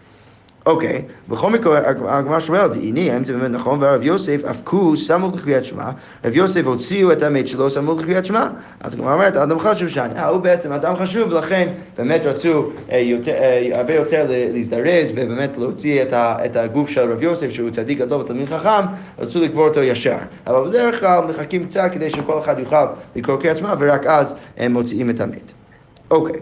אוקיי. 0.67 1.03
בכל 1.29 1.50
מקרה, 1.50 1.81
הגמרא 1.87 2.41
שואלת, 2.41 2.73
הנה, 2.73 3.12
האם 3.12 3.25
זה 3.25 3.33
באמת 3.33 3.50
נכון? 3.50 3.83
והרב 3.83 4.03
יוסף 4.03 4.45
אבקו 4.45 4.97
סמוך 4.97 5.37
לקריאת 5.37 5.64
שמע, 5.64 5.91
רב 6.25 6.37
יוסף 6.37 6.67
הוציאו 6.67 7.12
את 7.12 7.23
המת 7.23 7.49
שלו 7.49 7.71
סמוך 7.71 8.00
לקריאת 8.00 8.25
שמע. 8.25 8.49
אז 8.81 8.95
הגמרא 8.95 9.14
אומרת, 9.14 9.37
אדם 9.37 9.59
חשוב 9.59 9.88
שאני, 9.88 10.14
אה, 10.14 10.29
הוא 10.29 10.41
בעצם 10.41 10.73
אדם 10.73 10.97
חשוב, 10.97 11.33
ולכן 11.33 11.69
באמת 11.99 12.26
רצו 12.26 12.71
אה, 12.91 13.71
הרבה 13.73 13.95
יותר 13.95 14.26
להזדרז, 14.29 15.11
ובאמת 15.14 15.57
להוציא 15.59 16.03
את 16.12 16.57
הגוף 16.57 16.91
של 16.91 17.12
רב 17.12 17.23
יוסף, 17.23 17.50
שהוא 17.50 17.71
צדיק 17.71 17.99
גדול 17.99 18.21
ותלמיד 18.21 18.49
חכם, 18.49 18.87
רצו 19.19 19.41
לקבור 19.41 19.69
אותו 19.69 19.83
ישר. 19.83 20.19
אבל 20.47 20.69
בדרך 20.69 21.00
כלל 21.00 21.21
מחכים 21.29 21.67
קצת 21.67 21.91
כדי 21.93 22.11
שכל 22.11 22.38
אחד 22.38 22.59
יוכל 22.59 22.87
לקרוא 23.17 23.41
קריאת 23.41 23.57
שמע, 23.57 23.75
ורק 23.79 24.07
אז 24.07 24.35
הם 24.57 24.73
מוציאים 24.73 25.11
את 25.11 25.21
המת. 25.21 25.53
אוקיי. 26.11 26.41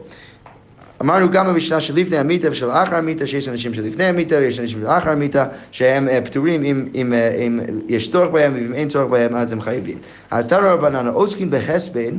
אמרנו 1.02 1.30
גם 1.30 1.46
במשנה 1.46 1.80
שלפני 1.80 2.16
המיתה 2.16 2.50
ושל 2.50 2.70
אחר 2.70 2.96
המיתה, 2.96 3.26
שיש 3.26 3.48
אנשים 3.48 3.74
שלפני 3.74 4.04
המיתה 4.04 4.36
ויש 4.36 4.60
אנשים 4.60 4.80
של 4.80 4.86
אחר 4.86 5.10
המיתה, 5.10 5.46
שהם 5.70 6.08
uh, 6.08 6.10
פטורים 6.24 6.64
אם, 6.64 6.88
אם, 6.94 7.12
uh, 7.12 7.36
אם 7.36 7.60
יש 7.88 8.12
צורך 8.12 8.30
בהם 8.30 8.54
ואם 8.54 8.74
אין 8.74 8.88
צורך 8.88 9.10
בהם 9.10 9.34
אז 9.34 9.52
הם 9.52 9.60
חייבים. 9.60 9.98
אז 10.30 10.46
תנו 10.46 10.58
רבנן, 10.62 11.06
עוסקים 11.06 11.50
בהספן, 11.50 12.18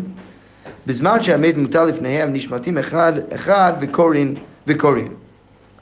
בזמן 0.88 1.24
שהמת 1.24 1.58
מוטל 1.58 1.86
לפניהם 1.86 2.34
נשמטים 2.34 2.78
אחד 2.78 3.14
אחד 3.34 3.74
וקוראים 3.80 4.36
וקוראים. 4.68 5.14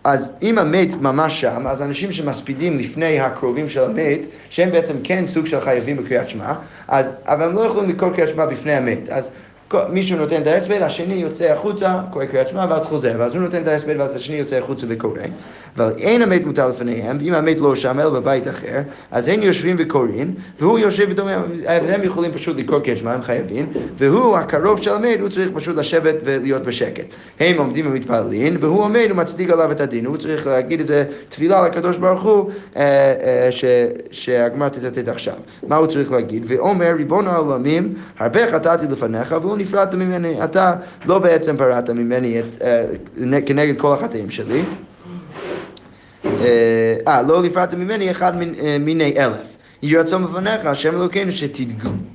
אז 0.04 0.32
אם 0.42 0.58
המת 0.58 0.96
ממש 1.02 1.42
שם, 1.42 1.68
אז 1.68 1.82
אנשים 1.82 2.12
שמספידים 2.12 2.78
לפני 2.78 3.20
הקרובים 3.20 3.70
של 3.70 3.84
המת, 3.84 4.20
שהם 4.50 4.72
בעצם 4.72 4.96
כן 5.04 5.28
סוג 5.28 5.46
של 5.46 5.60
חייבים 5.60 5.98
בקריאת 5.98 6.30
שמע, 6.30 6.54
אז, 6.88 7.12
אבל 7.26 7.46
הם 7.46 7.56
לא 7.56 7.62
יכולים 7.62 7.90
לקרוא 7.90 8.12
קריאת 8.12 8.30
שמע 8.30 8.46
בפני 8.46 8.74
המת. 8.74 9.10
אז 9.10 9.32
מישהו 9.90 10.18
נותן 10.18 10.42
את 10.42 10.48
ההספד, 10.48 10.82
השני 10.82 11.14
יוצא 11.14 11.46
החוצה, 11.46 12.00
קורא 12.10 12.26
קריאת 12.26 12.50
שמע 12.50 12.66
ואז 12.70 12.86
חוזר, 12.86 13.16
ואז 13.18 13.36
הוא 13.36 13.42
נותן 13.42 13.62
את 13.62 13.68
ההספד 13.68 13.96
ואז 13.98 14.16
השני 14.16 14.36
יוצא 14.36 14.56
החוצה 14.56 14.86
וקורא. 14.90 15.20
אבל 15.78 15.94
אין 15.98 16.22
המת 16.22 16.46
מוטל 16.46 16.68
לפניהם, 16.68 17.18
ואם 17.20 17.34
המת 17.34 17.60
לא 17.60 17.76
שם 17.76 18.00
אלא 18.00 18.10
בבית 18.10 18.48
אחר, 18.48 18.82
אז 19.12 19.28
הם 19.28 19.44
יושבים 19.44 19.76
וקוראים, 19.80 20.34
והוא 20.60 20.80
יושב 20.80 21.08
ודומע, 21.10 21.38
אז 21.68 21.90
הם 21.90 22.04
יכולים 22.04 22.32
פשוט 22.32 22.58
לקרוא 22.58 22.80
קריאת 22.80 22.98
שמע, 22.98 23.14
הם 23.14 23.22
חייבים, 23.22 23.74
והוא, 23.98 24.38
הקרוב 24.38 24.82
של 24.82 24.94
המת, 24.94 25.20
הוא 25.20 25.30
צריך 25.30 25.50
פשוט 25.54 25.78
לשבת 25.78 26.16
ולהיות 26.24 26.64
בשקט. 26.64 27.06
הם 27.40 27.58
עומדים 27.58 27.88
ומתפללים, 27.88 28.58
והוא 28.60 28.84
עומד 28.84 29.08
ומצדיק 29.10 29.50
עליו 29.50 29.72
את 29.72 29.82
הדין, 29.82 30.06
הוא 30.06 30.18
צריך 30.18 30.48
להגיד 30.48 30.80
איזה 30.80 31.04
תפילה 31.30 31.68
לקדוש 31.68 31.98
ברוך 31.98 32.24
הוא, 32.24 32.52
אה, 32.76 32.82
אה, 32.84 33.50
שהגמרא 34.12 34.70
תצטט 34.70 35.08
עכשיו. 35.08 35.36
מה 35.68 35.76
הוא 35.76 35.88
צריך 35.88 36.12
להגיד? 36.12 36.44
ואומר, 36.48 36.94
ריבון 36.98 37.28
העולמים, 37.28 37.94
הרבה 38.20 38.52
חטאתי 38.52 38.86
לפניך, 38.92 39.36
ולא 39.44 39.56
נפרדת 39.62 39.94
ממני. 39.94 40.44
אתה 40.44 40.74
לא 41.06 41.20
בעצם 41.20 41.58
פרעת 41.58 41.90
ממני 41.90 42.40
את, 42.40 42.46
אה, 42.64 43.42
כנגד 43.46 43.80
כל 43.80 43.94
החטאים 43.94 44.32
שלי. 44.32 44.62
אה, 46.26 47.22
לא 47.28 47.44
נפרדת 47.44 47.74
ממני 47.74 48.12
אחד 48.12 48.34
מיני 48.80 49.14
אלף. 49.18 49.52
יהי 49.84 49.98
רצון 49.98 50.24
בפניך, 50.24 50.66
השם 50.66 50.96
אלוקינו, 50.96 51.32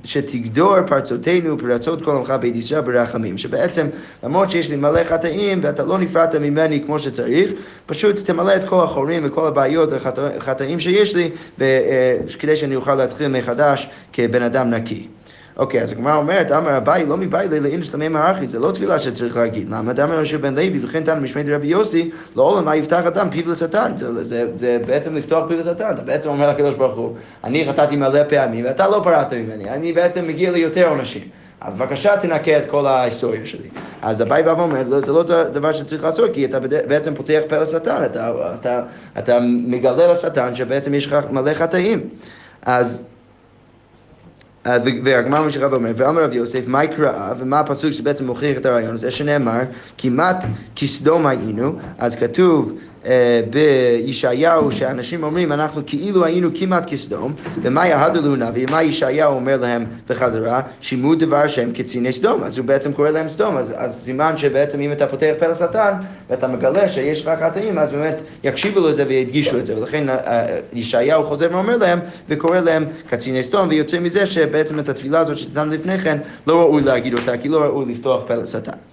שתגדור 0.03 0.81
פרצותינו 0.81 1.57
ופרצות 1.57 2.03
כל 2.03 2.11
עמך 2.11 2.33
בית 2.39 2.55
ישראל 2.55 2.81
ברחמים. 2.81 3.37
שבעצם, 3.37 3.87
למרות 4.23 4.49
שיש 4.49 4.69
לי 4.69 4.75
מלא 4.75 5.03
חטאים 5.03 5.59
ואתה 5.63 5.83
לא 5.83 5.97
נפרדת 5.97 6.35
ממני 6.35 6.83
כמו 6.85 6.99
שצריך, 6.99 7.51
פשוט 7.85 8.19
תמלא 8.19 8.55
את 8.55 8.69
כל 8.69 8.83
החורים 8.83 9.21
וכל 9.25 9.47
הבעיות 9.47 9.89
והחטאים 9.91 10.79
שיש 10.79 11.15
לי, 11.15 11.29
אה, 11.61 12.17
כדי 12.39 12.55
שאני 12.55 12.75
אוכל 12.75 12.95
להתחיל 12.95 13.27
מחדש 13.27 13.89
כבן 14.13 14.43
אדם 14.43 14.69
נקי. 14.69 15.07
אוקיי, 15.57 15.81
אז 15.81 15.91
הגמרא 15.91 16.15
אומרת, 16.15 16.51
אמר 16.51 16.77
אביי, 16.77 17.05
לא 17.05 17.17
מבית 17.17 17.51
לאין 17.51 17.83
שלמי 17.83 18.07
מערכי, 18.07 18.47
זה 18.47 18.59
לא 18.59 18.71
תפילה 18.71 18.99
שצריך 18.99 19.37
להגיד. 19.37 19.69
למה? 19.69 19.93
דאמר 19.93 20.19
רשו 20.19 20.39
בן 20.39 20.55
לוי, 20.55 20.79
וכן 20.83 21.03
תנו 21.03 21.21
משמי 21.21 21.43
דרבי 21.43 21.67
יוסי, 21.67 22.11
לעולם 22.35 22.65
מה 22.65 22.75
יפתח 22.75 23.05
אדם 23.05 23.29
פיו 23.29 23.51
לשטן. 23.51 23.91
זה 24.55 24.77
בעצם 24.85 25.15
לפתוח 25.15 25.47
פיו 25.47 25.59
לשטן. 25.59 25.91
אתה 25.91 26.01
בעצם 26.01 26.29
אומר 26.29 26.49
לקדוש 26.49 26.75
ברוך 26.75 26.97
הוא, 26.97 27.15
אני 27.43 27.65
חטאתי 27.65 27.95
מלא 27.95 28.23
פעמים, 28.23 28.65
ואתה 28.65 28.87
לא 28.87 29.01
פרעת 29.03 29.33
ממני, 29.33 29.69
אני 29.69 29.93
בעצם 29.93 30.27
מגיע 30.27 30.51
ליותר 30.51 30.87
עונשים. 30.87 31.21
אז 31.61 31.73
בבקשה 31.73 32.17
תנקה 32.17 32.57
את 32.57 32.65
כל 32.65 32.85
ההיסטוריה 32.85 33.45
שלי. 33.45 33.69
אז 34.01 34.21
אביי 34.21 34.43
בא 34.43 34.53
ואומר, 34.57 34.83
לא, 34.87 34.99
זה 34.99 35.11
לא 35.11 35.23
דבר 35.23 35.73
שצריך 35.73 36.03
לעשות, 36.03 36.33
כי 36.33 36.45
אתה 36.45 36.59
בעצם 36.59 37.15
פותח 37.15 37.39
פה 37.49 37.57
לשטן, 37.57 38.05
אתה, 38.05 38.31
אתה, 38.59 38.81
אתה 39.19 39.39
מגלה 39.41 40.11
לשטן 40.11 40.55
שבעצם 40.55 40.93
יש 40.93 41.05
לך 41.07 41.17
מלא 41.31 41.53
חטאים. 41.53 42.09
אז... 42.61 43.01
אה, 44.67 44.77
והגמר 45.03 45.41
ממשיכה 45.43 45.67
ואומר, 45.71 45.91
ואמר 45.95 46.23
רב 46.23 46.33
יוסף, 46.33 46.67
מה 46.67 46.83
יקרא 46.83 47.33
ומה 47.39 47.59
הפסוק 47.59 47.91
שבעצם 47.91 48.25
מוכיח 48.25 48.57
את 48.57 48.65
הרעיון? 48.65 48.93
הזה, 48.93 49.11
שנאמר, 49.11 49.59
כמעט 49.97 50.45
כסדום 50.75 51.27
היינו, 51.27 51.73
אז 51.97 52.15
כתוב 52.15 52.79
בישעיהו, 53.49 54.71
שאנשים 54.71 55.23
אומרים, 55.23 55.51
אנחנו 55.51 55.81
כאילו 55.85 56.25
היינו 56.25 56.49
כמעט 56.53 56.91
כסדום, 56.91 57.33
ומה 57.61 57.87
יהדלו 57.87 58.35
נביא, 58.35 58.65
מה 58.71 58.83
ישעיהו 58.83 59.33
אומר 59.33 59.57
להם 59.57 59.85
בחזרה, 60.09 60.61
שימו 60.81 61.15
דבר 61.15 61.37
השם 61.37 61.69
כציני 61.73 62.13
סדום, 62.13 62.43
אז 62.43 62.57
הוא 62.57 62.65
בעצם 62.65 62.93
קורא 62.93 63.09
להם 63.09 63.29
סדום, 63.29 63.57
אז, 63.57 63.73
אז 63.75 63.95
סימן 63.95 64.37
שבעצם 64.37 64.79
אם 64.79 64.91
אתה 64.91 65.07
פותח 65.07 65.33
פה 65.39 65.47
לשטן, 65.47 65.93
ואתה 66.29 66.47
מגלה 66.47 66.89
שיש 66.89 67.25
לך 67.25 67.39
חטאים, 67.39 67.79
אז 67.79 67.91
באמת 67.91 68.21
יקשיבו 68.43 68.87
לזה 68.87 69.03
וידגישו 69.07 69.59
את 69.59 69.65
זה, 69.65 69.77
ולכן 69.77 70.09
אה, 70.09 70.59
ישעיהו 70.73 71.23
חוזר 71.23 71.47
ואומר 71.51 71.77
להם, 71.77 71.99
וקורא 72.29 72.59
להם 72.59 72.85
קציני 73.07 73.43
סדום, 73.43 73.67
ויוצא 73.69 73.99
מזה 73.99 74.25
שבעצם 74.25 74.79
את 74.79 74.89
התפילה 74.89 75.19
הזאת 75.19 75.37
שניתן 75.37 75.69
לפני 75.69 75.99
כן, 75.99 76.17
לא 76.47 76.61
ראוי 76.61 76.81
להגיד 76.81 77.13
אותה, 77.13 77.37
כי 77.37 77.49
לא 77.49 77.61
ראוי 77.61 77.85
לפתוח 77.93 78.23
פה 78.27 78.35
לשטן. 78.35 78.86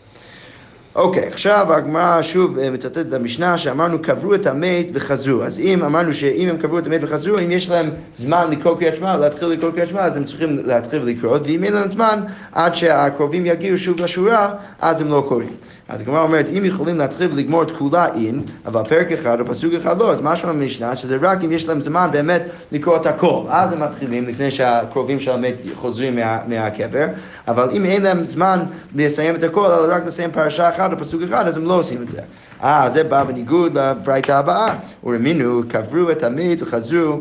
אוקיי, 0.94 1.26
עכשיו 1.26 1.72
הגמרא 1.72 2.22
שוב 2.22 2.58
אה, 2.58 2.70
מצטטת 2.70 3.06
את 3.08 3.12
המשנה 3.12 3.58
שאמרנו 3.58 4.02
קברו 4.02 4.34
את 4.34 4.46
המת 4.46 4.86
וחזרו. 4.92 5.42
אז 5.42 5.58
אם 5.58 5.82
אמרנו 5.84 6.12
שאם 6.12 6.48
הם 6.48 6.56
קברו 6.56 6.78
את 6.78 6.86
המת 6.86 7.00
וחזרו, 7.02 7.38
אם 7.38 7.50
יש 7.50 7.70
להם 7.70 7.90
זמן 8.14 8.50
לקרוא 8.50 8.78
קריאת 8.78 8.96
שמע, 8.96 9.16
להתחיל 9.16 9.48
לקרוא 9.48 9.70
קריאת 9.70 9.88
שמע, 9.88 10.00
אז 10.00 10.16
הם 10.16 10.24
צריכים 10.24 10.58
להתחיל 10.64 11.02
לקרוא, 11.02 11.38
ואם 11.44 11.64
אין 11.64 11.72
להם 11.72 11.88
זמן 11.88 12.20
עד 12.52 12.74
שהקרובים 12.74 13.46
יגיעו 13.46 13.78
שוב 13.78 14.00
לשורה, 14.02 14.54
אז 14.80 15.00
הם 15.00 15.08
לא 15.08 15.24
קוראים. 15.28 15.48
אז 15.88 16.00
הגמרא 16.00 16.22
אומרת, 16.22 16.50
אם 16.58 16.64
יכולים 16.64 16.98
להתחיל 16.98 17.32
ולגמור 17.32 17.62
את 17.62 17.70
כולה 17.70 18.06
אין, 18.14 18.42
אבל 18.66 18.82
פרק 18.88 19.12
אחד 19.12 19.40
או 19.40 19.46
פסוק 19.46 19.74
אחד 19.74 19.98
לא, 19.98 20.10
אז 20.10 20.20
משמע 20.22 20.52
במשנה 20.52 20.96
שזה 20.96 21.16
רק 21.20 21.44
אם 21.44 21.52
יש 21.52 21.68
להם 21.68 21.80
זמן 21.80 22.08
באמת 22.12 22.42
לקרוא 22.72 22.96
את 22.96 23.06
הכל. 23.06 23.42
אז 23.48 23.72
הם 23.72 23.82
מתחילים 23.82 24.24
לפני 24.26 24.50
שהקרובים 24.50 25.20
של 25.20 25.30
המת 25.30 25.54
חוזרים 25.74 26.16
מה, 26.16 26.38
מהקבר, 26.48 27.06
אבל 27.48 27.70
אם 27.70 27.84
אין 27.84 28.02
להם 28.02 28.26
זמן 28.26 28.60
לסיים 28.94 29.34
את 29.34 29.42
הכל, 29.42 29.66
אלא 29.66 29.94
רק 29.94 30.06
לסיים 30.06 30.30
פרשה 30.30 30.68
אחת 30.68 30.92
או 30.92 30.98
פסוק 30.98 31.22
אחד, 31.22 31.46
אז 31.46 31.56
הם 31.56 31.64
לא 31.64 31.80
עושים 31.80 32.02
את 32.02 32.10
זה. 32.10 32.20
אה, 32.62 32.90
זה 32.92 33.04
בא 33.04 33.24
בניגוד 33.24 33.78
לברייתא 33.78 34.32
הבאה, 34.32 34.74
ורמינו, 35.04 35.62
קברו 35.68 36.10
את 36.10 36.22
המת 36.22 36.62
וחזרו. 36.62 37.20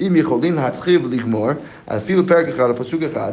אם 0.00 0.16
יכולים 0.16 0.54
להתחיל 0.54 1.06
ולגמור, 1.06 1.50
אפילו 1.86 2.26
פרק 2.26 2.48
אחד 2.48 2.70
או 2.70 2.76
פסוק 2.76 3.02
אחד, 3.02 3.32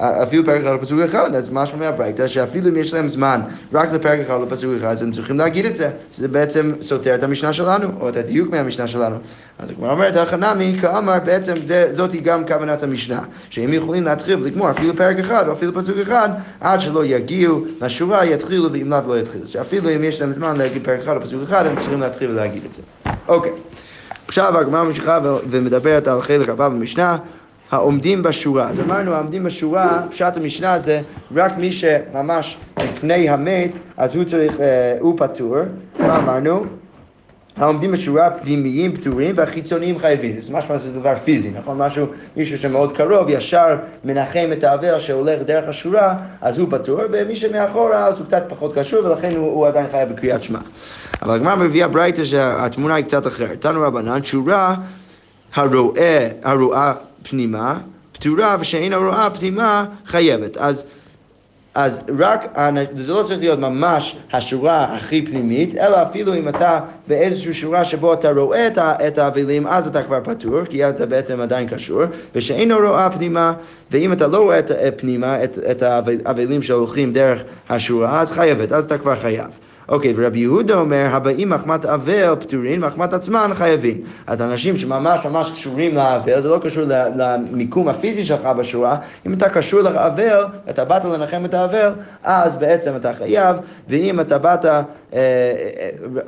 אפילו 0.00 0.44
פרק 0.44 0.62
אחד 0.62 0.74
לפסוק 0.74 1.00
אחד, 1.00 1.34
אז 1.34 1.50
משמע 1.52 1.78
מהברייתא 1.78 2.28
שאפילו 2.28 2.68
אם 2.68 2.76
יש 2.76 2.94
להם 2.94 3.08
זמן 3.08 3.40
רק 3.72 3.92
לפרק 3.92 4.20
אחד 4.20 4.40
לפסוק 4.42 4.70
אחד, 4.78 4.96
אז 4.96 5.02
הם 5.02 5.12
צריכים 5.12 5.38
להגיד 5.38 5.66
את 5.66 5.76
זה, 5.76 5.90
שזה 6.12 6.28
בעצם 6.28 6.72
סותר 6.82 7.14
את 7.14 7.24
המשנה 7.24 7.52
שלנו, 7.52 7.88
או 8.00 8.08
את 8.08 8.16
הדיוק 8.16 8.50
מהמשנה 8.50 8.88
שלנו. 8.88 9.16
אז 9.58 9.70
הגמרא 9.70 9.92
אומרת, 9.92 10.16
החנמי 10.16 10.76
כאמר, 10.80 11.18
בעצם 11.24 11.54
זאת 11.96 12.14
גם 12.22 12.46
כוונת 12.46 12.82
המשנה, 12.82 13.20
שהם 13.50 13.72
יכולים 13.72 14.04
להתחיל 14.04 14.38
ולגמור 14.42 14.70
אפילו 14.70 14.96
פרק 14.96 15.18
אחד 15.18 15.48
או 15.48 15.52
אפילו 15.52 15.74
פסוק 15.74 15.96
אחד, 16.02 16.28
עד 16.60 16.80
שלא 16.80 17.04
יגיעו 17.04 17.64
לשורה, 17.80 18.24
יתחילו, 18.24 18.72
ואם 18.72 18.90
לאו 18.90 18.98
לא 19.08 19.18
יתחילו. 19.18 19.46
שאפילו 19.46 19.90
אם 19.90 20.04
יש 20.04 20.20
להם 20.20 20.32
זמן 20.34 20.56
להגיד 20.56 20.84
פרק 20.84 21.00
אחד 21.00 21.16
או 21.16 21.20
פסוק 21.20 21.42
אחד, 21.42 21.66
הם 21.66 21.76
צריכים 21.80 22.00
להתחיל 22.00 22.30
ולהגיד 22.30 22.62
את 22.64 22.72
זה. 22.72 22.82
אוקיי. 23.28 23.52
עכשיו 24.28 24.58
הגמרא 24.58 24.82
ממשיכה 24.82 25.18
ומדברת 25.50 26.08
על 26.08 26.22
חלק 26.22 26.48
הבא 26.48 26.68
במשנה. 26.68 27.16
העומדים 27.70 28.22
בשורה. 28.22 28.68
אז 28.68 28.80
אמרנו, 28.80 29.12
העומדים 29.12 29.44
בשורה, 29.44 30.02
פשט 30.10 30.36
המשנה 30.36 30.78
זה 30.78 31.00
רק 31.34 31.58
מי 31.58 31.72
שממש 31.72 32.56
לפני 32.78 33.28
המת, 33.28 33.78
אז 33.96 34.16
הוא 34.16 34.24
צריך, 34.24 34.60
אה, 34.60 34.96
הוא 35.00 35.14
פטור. 35.18 35.56
מה 35.98 36.16
אמרנו? 36.16 36.64
העומדים 37.56 37.92
בשורה 37.92 38.30
פנימיים 38.30 38.96
פטורים 38.96 39.34
והחיצוניים 39.38 39.98
חייבים. 39.98 40.40
זה 40.40 40.52
משמע 40.52 40.76
זה 40.76 40.92
דבר 40.92 41.14
פיזי, 41.14 41.50
נכון? 41.50 41.78
משהו, 41.78 42.06
מישהו 42.36 42.58
שמאוד 42.58 42.96
קרוב, 42.96 43.28
ישר 43.28 43.76
מנחם 44.04 44.48
את 44.52 44.64
האוויר 44.64 44.98
שהולך 44.98 45.42
דרך 45.42 45.68
השורה, 45.68 46.14
אז 46.40 46.58
הוא 46.58 46.68
פטור, 46.70 47.00
ומי 47.12 47.36
שמאחורה 47.36 48.06
אז 48.06 48.18
הוא 48.18 48.26
קצת 48.26 48.42
פחות 48.48 48.74
קשור 48.74 49.06
ולכן 49.06 49.36
הוא, 49.36 49.52
הוא 49.52 49.66
עדיין 49.66 49.86
חייב 49.90 50.08
בקריאת 50.08 50.44
שמע. 50.44 50.58
אבל 51.22 51.34
הגמרא 51.34 51.54
מביאה 51.54 51.88
ברייתא 51.88 52.24
שהתמונה 52.24 52.94
היא 52.94 53.04
קצת 53.04 53.26
אחרת. 53.26 53.60
תנו 53.60 53.82
רבנן, 53.82 54.24
שורה 54.24 54.74
הרואה, 55.54 56.28
הרואה 56.42 56.92
פנימה 57.22 57.78
פטורה 58.12 58.56
ושאין 58.60 58.92
הרואה 58.92 59.30
פנימה 59.30 59.84
חייבת. 60.06 60.56
אז 60.56 60.84
אז 61.74 62.00
רק, 62.18 62.58
זה 62.96 63.12
לא 63.12 63.22
צריך 63.22 63.40
להיות 63.40 63.58
ממש 63.58 64.16
השורה 64.32 64.96
הכי 64.96 65.26
פנימית, 65.26 65.76
אלא 65.76 66.02
אפילו 66.02 66.34
אם 66.34 66.48
אתה 66.48 66.80
באיזושהי 67.08 67.54
שורה 67.54 67.84
שבו 67.84 68.12
אתה 68.12 68.30
רואה 68.30 68.68
את 68.78 69.18
האבלים, 69.18 69.66
אז 69.66 69.86
אתה 69.86 70.02
כבר 70.02 70.20
פטור, 70.24 70.64
כי 70.64 70.84
אז 70.84 70.94
אתה 70.94 71.06
בעצם 71.06 71.40
עדיין 71.40 71.68
קשור, 71.68 72.02
ושאין 72.34 72.72
רואה 72.72 73.10
פנימה, 73.10 73.52
ואם 73.90 74.12
אתה 74.12 74.26
לא 74.26 74.38
רואה 74.42 74.60
פנימה, 74.96 75.44
את, 75.44 75.58
את 75.70 75.82
האבלים 75.82 76.62
שהולכים 76.62 77.12
דרך 77.12 77.42
השורה, 77.68 78.20
אז 78.20 78.32
חייבת, 78.32 78.72
אז 78.72 78.84
אתה 78.84 78.98
כבר 78.98 79.16
חייב. 79.16 79.58
אוקיי, 79.90 80.14
ורבי 80.16 80.38
יהודה 80.38 80.74
אומר, 80.74 81.08
הבאים 81.10 81.50
מחמת 81.50 81.84
אבל 81.84 82.34
פטורים, 82.40 82.80
מחמת 82.80 83.12
עצמן 83.12 83.50
חייבים. 83.54 84.00
אז 84.26 84.42
אנשים 84.42 84.76
שממש 84.76 85.26
ממש 85.26 85.50
קשורים 85.50 85.94
לאבל, 85.94 86.40
זה 86.40 86.48
לא 86.48 86.58
קשור 86.62 86.84
למיקום 87.16 87.88
הפיזי 87.88 88.24
שלך 88.24 88.46
בשורה, 88.46 88.96
אם 89.26 89.34
אתה 89.34 89.48
קשור 89.48 89.80
לאבל, 89.80 90.44
אתה 90.70 90.84
באת 90.84 91.04
לנחם 91.04 91.44
את 91.44 91.54
האבל, 91.54 91.92
אז 92.24 92.56
בעצם 92.56 92.96
אתה 92.96 93.12
חייב, 93.14 93.56
ואם 93.88 94.20
אתה 94.20 94.38
באת 94.38 94.64
אה, 94.64 94.82
אה, 95.12 95.20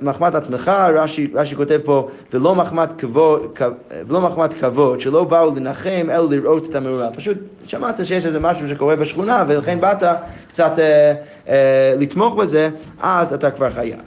מחמת 0.03 0.35
עצמך, 0.35 0.68
רש"י, 0.94 1.29
רש"י 1.35 1.57
כותב 1.57 1.79
פה, 1.85 2.09
ולא 2.33 2.55
מחמת 2.55 3.01
כבוד, 3.01 3.59
ולא 4.07 4.20
מחמת 4.20 4.55
כבוד, 4.55 5.01
שלא 5.01 5.25
באו 5.25 5.55
לנחם, 5.57 6.07
אלא 6.11 6.31
לראות 6.31 6.70
את 6.70 6.75
המאורע. 6.75 7.09
פשוט 7.14 7.38
שמעת 7.66 8.07
שיש 8.07 8.27
איזה 8.27 8.40
משהו 8.40 8.68
שקורה 8.68 8.96
בשכונה, 8.96 9.44
ולכן 9.48 9.81
באת 9.81 10.03
קצת 10.48 10.79
אה, 10.79 11.14
אה, 11.48 11.94
לתמוך 11.98 12.35
בזה, 12.35 12.70
אז 13.01 13.33
אתה 13.33 13.51
כבר 13.57 13.71
חייב. 13.71 14.01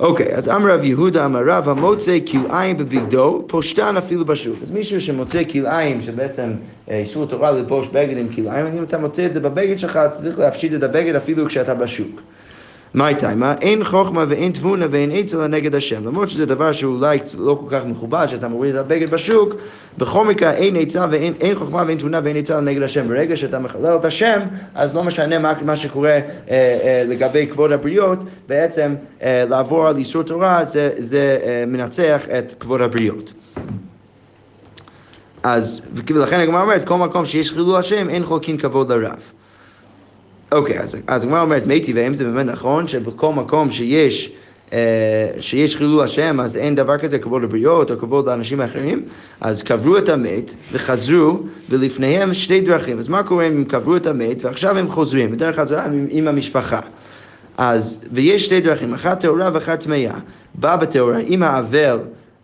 אוקיי, 0.00 0.34
אז 0.34 0.48
אמר 0.48 0.70
רב 0.74 0.84
יהודה 0.84 1.24
אמר 1.24 1.40
רב 1.46 1.68
המוצא 1.68 2.18
כלאיים 2.30 2.76
בבגדו, 2.76 3.44
פושטן 3.46 3.96
אפילו 3.96 4.24
בשוק. 4.24 4.56
אז 4.62 4.70
מישהו 4.70 5.00
שמוצא 5.00 5.44
כלאיים, 5.44 6.02
שבעצם 6.02 6.52
אה, 6.90 6.98
איסור 6.98 7.26
תורה 7.26 7.50
ללבוש 7.50 7.86
בגד 7.86 8.16
עם 8.16 8.28
כלאיים, 8.28 8.66
אם 8.66 8.82
אתה 8.82 8.98
מוצא 8.98 9.26
את 9.26 9.32
זה 9.32 9.40
בבגד 9.40 9.78
שלך, 9.78 9.96
אתה 9.96 10.22
צריך 10.22 10.38
להפשיט 10.38 10.74
את 10.74 10.82
הבגד 10.82 11.14
אפילו 11.14 11.46
כשאתה 11.46 11.74
בשוק. 11.74 12.20
מה 12.94 13.06
הייתה? 13.06 13.32
אין 13.60 13.84
חוכמה 13.84 14.24
ואין 14.28 14.52
תבונה 14.52 14.86
ואין 14.90 15.10
עצה 15.14 15.46
נגד 15.46 15.74
השם. 15.74 16.06
למרות 16.06 16.28
שזה 16.28 16.46
דבר 16.46 16.72
שאולי 16.72 17.18
לא 17.38 17.58
כל 17.60 17.66
כך 17.70 17.86
מכובד, 17.86 18.26
שאתה 18.26 18.48
מוריד 18.48 18.74
את 18.74 18.80
הבגד 18.80 19.10
בשוק, 19.10 19.54
בכל 19.98 20.24
מקרה 20.24 20.52
אין 20.52 20.76
עצה 20.76 21.06
ואין 21.10 21.34
אין 21.40 21.54
חוכמה 21.54 21.82
ואין 21.86 21.98
תבונה 21.98 22.20
ואין 22.24 22.36
עצה 22.36 22.60
נגד 22.60 22.82
השם. 22.82 23.08
ברגע 23.08 23.36
שאתה 23.36 23.58
מחלל 23.58 23.96
את 23.96 24.04
השם, 24.04 24.40
אז 24.74 24.94
לא 24.94 25.04
משנה 25.04 25.38
מה, 25.38 25.52
מה 25.64 25.76
שקורה 25.76 26.10
אה, 26.10 26.20
אה, 26.48 27.04
לגבי 27.08 27.46
כבוד 27.46 27.72
הבריות, 27.72 28.18
בעצם 28.48 28.94
אה, 29.22 29.44
לעבור 29.48 29.88
על 29.88 29.96
איסור 29.96 30.22
תורה 30.22 30.64
זה, 30.64 30.90
זה 30.98 31.38
אה, 31.42 31.64
מנצח 31.66 32.22
את 32.38 32.54
כבוד 32.60 32.80
הבריות. 32.80 33.32
אז, 35.42 35.80
ולכן 36.06 36.40
הגמרא 36.40 36.62
אומרת, 36.62 36.86
כל 36.86 36.96
מקום 36.96 37.26
שיש 37.26 37.50
חילול 37.50 37.76
השם, 37.76 38.08
אין 38.08 38.24
חולקין 38.24 38.58
כבוד 38.58 38.92
לרב. 38.92 39.32
אוקיי, 40.52 40.80
אז, 40.80 40.96
הגמרא 41.08 41.42
אומרת, 41.42 41.66
מתי, 41.66 41.92
והאם 41.92 42.14
זה 42.14 42.24
באמת 42.24 42.46
נכון 42.46 42.88
שבכל 42.88 43.32
מקום 43.32 43.70
שיש, 43.70 44.32
אה, 44.72 45.30
שיש 45.40 45.76
חילול 45.76 46.04
השם, 46.04 46.40
אז 46.40 46.56
אין 46.56 46.74
דבר 46.74 46.98
כזה 46.98 47.18
כבוד 47.18 47.42
לבריות 47.42 47.90
או 47.90 47.98
כבוד 47.98 48.28
לאנשים 48.28 48.60
אחרים? 48.60 49.02
אז 49.40 49.62
קברו 49.62 49.98
את 49.98 50.08
המת 50.08 50.54
וחזרו, 50.72 51.40
ולפניהם 51.70 52.34
שתי 52.34 52.60
דרכים. 52.60 52.98
אז 52.98 53.08
מה 53.08 53.22
קורה 53.22 53.46
אם 53.46 53.64
קברו 53.64 53.96
את 53.96 54.06
המת 54.06 54.44
ועכשיו 54.44 54.78
הם 54.78 54.88
חוזרים, 54.88 55.32
בדרך 55.32 55.58
חזרה 55.58 55.84
עם, 55.84 56.06
עם 56.10 56.28
המשפחה? 56.28 56.80
אז, 57.56 58.00
ויש 58.12 58.44
שתי 58.44 58.60
דרכים, 58.60 58.94
אחת 58.94 59.20
טהורה 59.20 59.50
ואחת 59.54 59.80
טמאה. 59.80 60.14
בא 60.54 60.76
בטהורה, 60.76 61.18
אם 61.18 61.42
האבל 61.42 61.98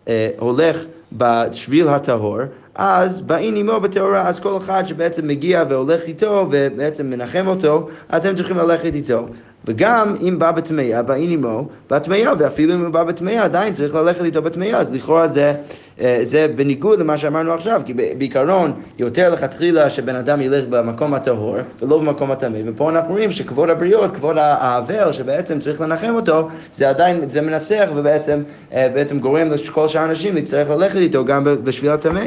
אה, 0.07 0.29
הולך 0.39 0.83
בשביל 1.11 1.87
הטהור, 1.87 2.39
אז 2.75 3.21
באין 3.21 3.55
עמו 3.55 3.79
בטהורה, 3.79 4.27
אז 4.27 4.39
כל 4.39 4.57
אחד 4.57 4.83
שבעצם 4.85 5.27
מגיע 5.27 5.63
והולך 5.69 6.01
איתו 6.01 6.47
ובעצם 6.51 7.09
מנחם 7.09 7.47
אותו, 7.47 7.89
אז 8.09 8.25
הם 8.25 8.35
צריכים 8.35 8.57
ללכת 8.57 8.93
איתו. 8.93 9.25
וגם 9.67 10.15
אם 10.21 10.39
בא 10.39 10.51
בטמאה, 10.51 11.01
באין 11.01 11.31
עמו, 11.31 11.67
בטמאה, 11.89 12.33
ואפילו 12.39 12.73
אם 12.73 12.81
הוא 12.81 12.89
בא 12.89 13.03
בטמאה, 13.03 13.43
עדיין 13.43 13.73
צריך 13.73 13.95
ללכת 13.95 14.21
איתו 14.23 14.41
בטמאה, 14.41 14.77
אז 14.77 14.93
לכאורה 14.93 15.27
זה, 15.27 15.53
אה, 16.01 16.19
זה 16.23 16.47
בניגוד 16.55 16.99
למה 16.99 17.17
שאמרנו 17.17 17.53
עכשיו, 17.53 17.81
כי 17.85 17.93
בעיקרון 17.93 18.73
יותר 18.99 19.33
לכתחילה 19.33 19.89
שבן 19.89 20.15
אדם 20.15 20.41
ילך 20.41 20.65
במקום 20.69 21.13
הטהור 21.13 21.57
ולא 21.81 21.97
במקום 21.97 22.31
הטמא, 22.31 22.57
ופה 22.65 22.89
אנחנו 22.89 23.13
רואים 23.13 23.31
שכבוד 23.31 23.69
הבריות, 23.69 24.15
כבוד 24.15 24.37
האבל 24.37 25.13
שבעצם 25.13 25.59
צריך 25.59 25.81
לנחם 25.81 26.15
אותו, 26.15 26.49
זה 26.73 26.89
עדיין, 26.89 27.29
זה 27.29 27.41
מנצח 27.41 27.89
ובעצם 27.95 28.41
אה, 28.73 29.03
גורם 29.21 29.47
לכל 29.47 29.87
שאר 29.87 30.01
האנשים 30.01 30.35
להצטרך 30.35 30.69
ללכת 30.69 30.95
איתו 30.95 31.25
גם 31.25 31.43
בשביל 31.63 31.91
הטמא. 31.91 32.25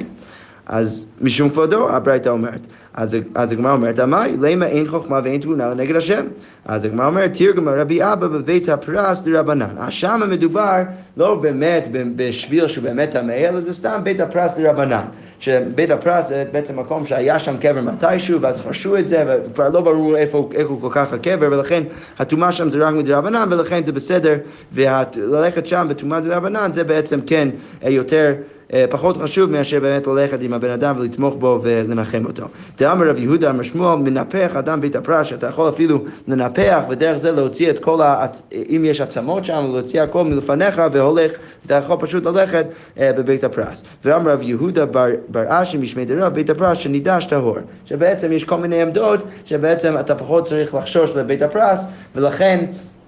אז 0.69 1.07
משום 1.21 1.51
כבודו, 1.51 1.91
הברייתא 1.91 2.29
אומרת. 2.29 2.61
אז, 2.95 3.17
אז 3.35 3.53
הגמרא 3.53 3.73
אומרת, 3.73 3.99
עמאי, 3.99 4.37
למה 4.41 4.67
אין 4.67 4.87
חוכמה 4.87 5.21
ואין 5.25 5.41
תבונה 5.41 5.71
לנגד 5.71 5.97
השם? 5.97 6.27
אז 6.65 6.85
הגמרא 6.85 7.07
אומרת, 7.07 7.33
תרגמה 7.39 7.71
רבי 7.71 8.03
אבא 8.03 8.29
בבית 8.29 8.69
הפרס 8.69 9.21
דרבנן. 9.21 9.75
אז 9.79 9.93
שם 9.93 10.21
מדובר 10.31 10.83
לא 11.17 11.35
באמת 11.35 11.89
בשביל 12.17 12.67
שהוא 12.67 12.85
באמת 12.85 13.11
טמא, 13.11 13.33
אלא 13.33 13.61
זה 13.61 13.73
סתם 13.73 14.01
בית 14.03 14.21
הפרס 14.21 14.53
דרבנן. 14.57 15.05
שבית 15.41 15.91
הפרס 15.91 16.29
זה 16.29 16.45
בעצם 16.53 16.79
מקום 16.79 17.07
שהיה 17.07 17.39
שם 17.39 17.57
קבר 17.57 17.81
מתישהו, 17.81 18.41
ואז 18.41 18.61
חרשו 18.61 18.97
את 18.97 19.09
זה, 19.09 19.25
וכבר 19.29 19.69
לא 19.69 19.81
ברור 19.81 20.17
איפה, 20.17 20.49
איפה 20.55 20.79
כל 20.81 20.89
כך 20.91 21.13
הקבר, 21.13 21.49
ולכן 21.51 21.83
הטומאה 22.19 22.53
שם 22.53 22.71
זה 22.71 22.79
רק 22.79 22.95
מדרבנן, 22.95 23.49
ולכן 23.51 23.85
זה 23.85 23.93
בסדר, 23.93 24.35
וללכת 24.73 25.67
שם 25.67 25.87
בטומאה 25.91 26.21
דרבנן 26.21 26.73
זה 26.73 26.85
בעצם 26.85 27.21
כן 27.27 27.49
יותר... 27.83 28.35
אה, 28.75 28.85
פחות 28.91 29.17
חשוב 29.17 29.51
מאשר 29.51 29.81
באמת 29.81 30.07
ללכת 30.07 30.39
עם 30.43 30.53
הבן 30.53 30.71
אדם 30.71 30.95
ולתמוך 30.99 31.37
בו 31.37 31.61
ולנחם 31.63 32.25
אותו. 32.25 32.47
דאמר 32.79 33.09
רב 33.09 33.19
יהודה 33.19 33.51
אמר 33.51 33.63
שמואל, 33.63 33.99
מנפח 33.99 34.57
אדם 34.59 34.81
בית 34.81 34.97
הפרש, 34.97 35.31
שאתה 35.31 35.47
יכול 35.47 35.69
אפילו 35.69 36.05
לנפח 36.29 36.83
ודרך 36.89 37.17
זה 37.17 37.31
להוציא 37.33 37.71
את 37.71 37.79
כל 37.79 38.03
ה... 38.03 38.27
אם 38.53 38.83
יש 38.85 39.01
עצמות 39.01 39.45
שם, 39.45 39.71
להוציא 39.73 40.03
הכל 40.03 40.25
מלפניך 40.25 40.83
והולך, 40.93 41.33
אתה 41.67 41.75
יכול 41.75 41.97
פשוט 42.01 42.27
ללכת 42.27 42.67
אה, 42.99 43.13
בבית 43.13 43.45
הפרס. 43.45 43.83
ואמר 44.05 44.31
רב 44.31 44.43
יהודה 44.43 44.87
בר, 44.87 45.09
בר 45.29 45.45
אשי 45.49 45.79
משמי 45.79 46.05
דרב, 46.05 46.35
בית 46.35 46.51
הפרס 46.51 46.79
שנידש 46.79 47.25
טהור. 47.25 47.57
שבעצם 47.85 48.33
יש 48.33 48.45
כל 48.45 48.57
מיני 48.57 48.83
עמדות 48.83 49.25
שבעצם 49.45 49.95
אתה 50.01 50.15
פחות 50.15 50.47
צריך 50.47 50.75
לחשוש 50.75 51.11
לבית 51.17 51.43
הפרס, 51.43 51.85
ולכן 52.15 52.65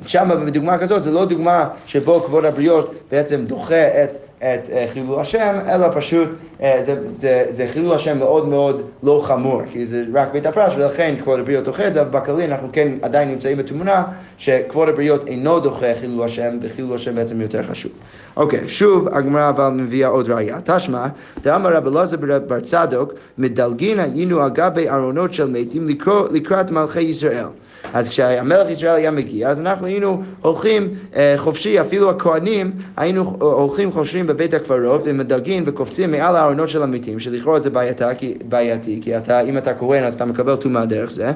שם 0.06 0.28
בדוגמה 0.46 0.78
כזאת 0.78 1.02
זה 1.02 1.10
לא 1.10 1.24
דוגמה 1.24 1.68
שבו 1.86 2.20
כבוד 2.20 2.44
הבריות 2.44 2.94
בעצם 3.10 3.44
דוחה 3.44 4.04
את 4.04 4.29
את 4.40 4.70
אה, 4.70 4.86
חילול 4.92 5.20
השם, 5.20 5.58
אלא 5.66 5.86
פשוט 5.94 6.28
אה, 6.62 6.80
זה, 6.82 6.96
זה, 7.20 7.44
זה 7.48 7.66
חילול 7.66 7.94
השם 7.94 8.18
מאוד 8.18 8.48
מאוד 8.48 8.82
לא 9.02 9.22
חמור, 9.24 9.62
כי 9.70 9.86
זה 9.86 10.04
רק 10.14 10.32
בית 10.32 10.46
הפרש, 10.46 10.72
ולכן 10.76 11.14
כבוד 11.22 11.40
הבריות 11.40 11.64
דוחה 11.64 11.86
את 11.86 11.92
זה, 11.92 12.00
אבל 12.00 12.10
בכללי 12.10 12.44
אנחנו 12.44 12.68
כן 12.72 12.88
עדיין 13.02 13.28
נמצאים 13.28 13.58
בתמונה 13.58 14.04
שכבוד 14.38 14.88
הבריות 14.88 15.26
אינו 15.26 15.60
דוחה 15.60 15.86
חילול 16.00 16.24
השם, 16.24 16.58
וחילול 16.62 16.94
השם 16.94 17.14
בעצם 17.14 17.40
יותר 17.40 17.62
חשוב. 17.62 17.92
אוקיי, 18.36 18.68
שוב 18.68 19.08
הגמרא 19.08 19.48
אבל 19.48 19.68
מביאה 19.68 20.08
עוד 20.08 20.30
ראייה. 20.30 20.58
תשמע, 20.64 21.06
דאמר 21.42 21.76
רב 21.76 21.86
אלעזר 21.86 22.16
בר 22.46 22.60
צדוק, 22.60 23.12
מדלגין 23.38 24.00
היינו 24.00 24.40
על 24.40 24.50
גבי 24.50 24.88
ארונות 24.88 25.34
של 25.34 25.46
מתים 25.46 25.88
לקראת 26.30 26.70
מלכי 26.70 27.00
ישראל. 27.00 27.46
אז 27.92 28.08
כשהמלך 28.08 28.70
ישראל 28.70 28.94
היה 28.94 29.10
מגיע, 29.10 29.48
אז 29.48 29.60
אנחנו 29.60 29.86
היינו 29.86 30.22
הולכים 30.42 30.88
אה, 31.16 31.34
חופשי, 31.36 31.80
אפילו 31.80 32.10
הכהנים, 32.10 32.72
היינו 32.96 33.36
הולכים 33.40 33.92
חופשיים 33.92 34.26
בבית 34.30 34.54
הקברות 34.54 35.00
ומדלגים 35.04 35.62
וקופצים 35.66 36.10
מעל 36.10 36.36
הארונות 36.36 36.68
של 36.68 36.82
המתים, 36.82 37.20
שלכאורה 37.20 37.60
זה 37.60 37.70
בעייתי, 37.70 38.34
בעייתי 38.48 39.00
כי 39.02 39.16
אתה, 39.16 39.40
אם 39.40 39.58
אתה 39.58 39.74
כהן 39.74 40.04
אז 40.04 40.14
אתה 40.14 40.24
מקבל 40.24 40.56
טומאה 40.56 40.86
דרך 40.86 41.10
זה. 41.10 41.32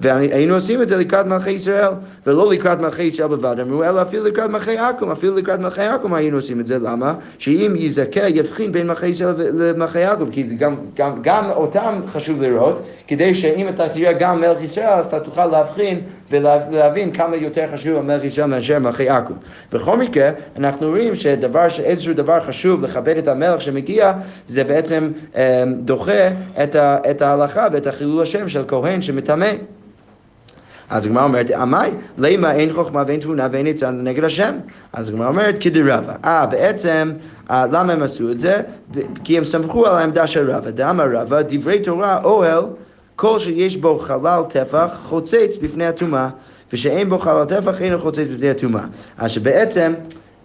והיינו 0.00 0.54
עושים 0.54 0.82
את 0.82 0.88
זה 0.88 0.96
לקראת 0.96 1.26
מלכי 1.26 1.50
ישראל, 1.50 1.88
ולא 2.26 2.52
לקראת 2.52 2.80
מלכי 2.80 3.02
ישראל 3.02 3.28
בלבד, 3.28 3.60
אמרו, 3.60 3.84
אלא 3.84 4.02
אפילו 4.02 4.24
לקראת 4.24 4.50
מלכי 4.50 4.78
עכו"ם, 4.78 5.10
אפילו 5.10 5.36
לקראת 5.36 5.60
מלכי 5.60 5.82
עכו"ם 5.82 6.14
היינו 6.14 6.36
עושים 6.36 6.60
את 6.60 6.66
זה, 6.66 6.78
למה? 6.78 7.14
שאם 7.38 7.74
יזכה 7.78 8.28
יבחין 8.28 8.72
בין 8.72 8.86
מלכי 8.86 9.06
ישראל 9.06 9.34
למלכי 9.54 10.04
עכו"ם, 10.04 10.30
כי 10.30 10.42
גם, 10.42 10.74
גם, 10.96 11.22
גם 11.22 11.50
אותם 11.50 12.00
חשוב 12.06 12.42
לראות, 12.42 12.82
כדי 13.08 13.34
שאם 13.34 13.68
אתה 13.68 13.88
תראה 13.88 14.12
גם 14.12 14.40
מלך 14.40 14.62
ישראל, 14.62 14.88
אז 14.88 15.06
אתה 15.06 15.20
תוכל 15.20 15.46
להבחין 15.46 16.00
ולהבין 16.30 17.12
כמה 17.12 17.36
יותר 17.36 17.66
חשוב 17.72 17.96
המלך 17.96 18.24
ישראל 18.24 18.46
מאשר 18.46 18.78
מלכי 18.78 19.08
עכו"ם. 19.08 19.36
בכל 19.72 19.96
מקרה, 19.96 20.30
אנחנו 20.56 20.88
רואים 20.88 21.14
שדבר, 21.14 21.68
שאיזשהו 21.68 22.14
דבר 22.14 22.40
חשוב 22.40 22.84
לכבד 22.84 23.16
את 23.16 23.28
המלך 23.28 23.60
שמגיע, 23.60 24.12
זה 24.48 24.64
בעצם 24.64 25.12
אה, 25.36 25.64
דוחה 25.80 26.28
את, 26.62 26.74
ה, 26.74 26.96
את 27.10 27.22
ההלכה 27.22 27.66
ואת 27.72 27.86
החילול 27.86 28.22
השם 28.22 28.48
של 28.48 28.64
כהן 28.68 29.02
שמטמא. 29.02 29.50
אז 30.94 31.06
הגמרא 31.06 31.24
אומרת, 31.24 31.50
עמי, 31.50 31.76
למה 32.18 32.52
אין 32.52 32.72
חוכמה 32.72 33.02
ואין 33.06 33.20
תבונה 33.20 33.48
ואין 33.52 33.66
עצה 33.66 33.90
נגד 33.90 34.24
השם? 34.24 34.54
אז 34.92 35.08
הגמרא 35.08 35.28
אומרת, 35.28 35.56
כדרבה. 35.60 36.14
אה, 36.24 36.46
בעצם, 36.46 37.12
אה, 37.50 37.66
למה 37.66 37.92
הם 37.92 38.02
עשו 38.02 38.30
את 38.30 38.40
זה? 38.40 38.62
כי 39.24 39.38
הם 39.38 39.44
סמכו 39.44 39.86
על 39.86 39.96
העמדה 39.96 40.26
של 40.26 40.50
רבא. 40.50 40.70
דאמר 40.70 41.04
רבא, 41.12 41.42
דברי 41.42 41.78
תורה, 41.78 42.20
אוהל, 42.24 42.64
כל 43.16 43.38
שיש 43.38 43.76
בו 43.76 43.98
חלל 43.98 44.42
טפח, 44.48 44.88
חוצץ 45.02 45.56
בפני 45.62 45.86
הטומאה, 45.86 46.28
ושאין 46.72 47.10
בו 47.10 47.18
חלל 47.18 47.44
טפח, 47.44 47.82
אינו 47.82 47.98
חוצץ 47.98 48.26
בפני 48.34 48.50
הטומאה. 48.50 48.84
אז 49.18 49.30
שבעצם... 49.30 49.92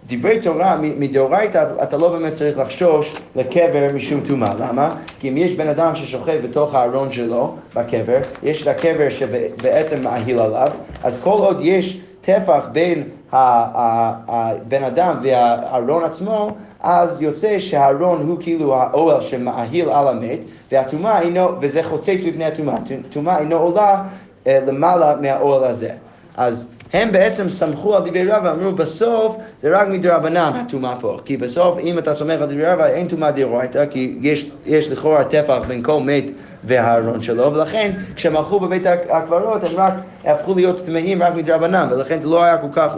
דברי 0.10 0.40
תורה, 0.40 0.78
מדאורייתא 0.82 1.66
אתה 1.84 1.98
לא 1.98 2.10
באמת 2.10 2.34
צריך 2.34 2.58
לחשוש 2.58 3.16
לקבר 3.36 3.90
משום 3.94 4.22
טומאה. 4.28 4.54
למה? 4.60 4.96
כי 5.20 5.30
אם 5.30 5.38
יש 5.38 5.52
בן 5.52 5.68
אדם 5.68 5.96
ששוכב 5.96 6.40
בתוך 6.44 6.76
הארון 6.76 7.12
שלו, 7.12 7.56
בקבר, 7.76 8.18
יש 8.44 8.62
את 8.62 8.68
הקבר 8.68 9.10
שבעצם 9.10 10.04
מאהיל 10.04 10.40
עליו, 10.40 10.72
אז 11.04 11.18
כל 11.24 11.30
עוד 11.30 11.60
יש 11.62 11.98
טפח 12.22 12.70
בין 12.72 13.04
הבן 13.32 14.84
אדם 14.84 15.18
והארון 15.22 16.04
עצמו, 16.04 16.52
אז 16.80 17.22
יוצא 17.22 17.60
שהארון 17.60 18.28
הוא 18.28 18.38
כאילו 18.40 18.76
האוהל 18.76 19.22
שמאהיל 19.22 19.90
על 19.90 20.08
המת, 20.08 20.40
והטומאה 20.72 21.22
אינו, 21.22 21.50
וזה 21.62 21.84
חוצץ 21.84 22.18
בפני 22.28 22.46
הטומאה, 22.46 22.78
טומאה 23.10 23.40
אינו 23.40 23.56
עולה 23.56 24.04
אה, 24.48 24.60
למעלה 24.68 25.16
מהאוהל 25.22 25.64
הזה. 25.64 25.90
אז 26.38 26.68
הם 26.94 27.12
בעצם 27.12 27.50
סמכו 27.50 27.96
על 27.96 28.02
דברי 28.02 28.32
רבא, 28.32 28.52
אמרו 28.52 28.72
בסוף 28.72 29.36
זה 29.60 29.78
רק 29.78 29.88
מדרבנן 29.88 30.52
הטומאה 30.56 30.96
פה, 31.00 31.18
כי 31.26 31.38
בסוף 31.38 31.80
אם 31.80 32.00
אתה 32.00 32.14
סומך 32.14 32.42
על 32.42 32.46
דברי 32.46 32.66
רבא 32.66 32.86
אין 32.86 33.08
טומאה 33.08 33.32
דאורייתא, 33.32 33.86
כי 33.86 34.18
יש, 34.22 34.52
יש 34.66 34.90
לכאורה 34.90 35.24
טפח 35.24 35.60
בין 35.68 35.84
כל 35.84 36.00
מת 36.02 36.24
והארון 36.64 37.22
שלו, 37.22 37.54
ולכן 37.54 37.92
כשהם 38.16 38.38
הלכו 38.38 38.60
בבית 38.60 38.84
הקברות 39.10 39.64
הם 39.64 39.76
רק 39.76 39.94
הפכו 40.26 40.56
להיות 40.56 40.86
טמאים 40.86 41.24
רק 41.24 41.36
מדרבנן, 41.36 41.88
ולכן 41.92 42.22
זה 42.22 42.28
לא 42.28 42.44
היה 42.44 42.58
כל 42.58 42.68
כך, 42.72 42.96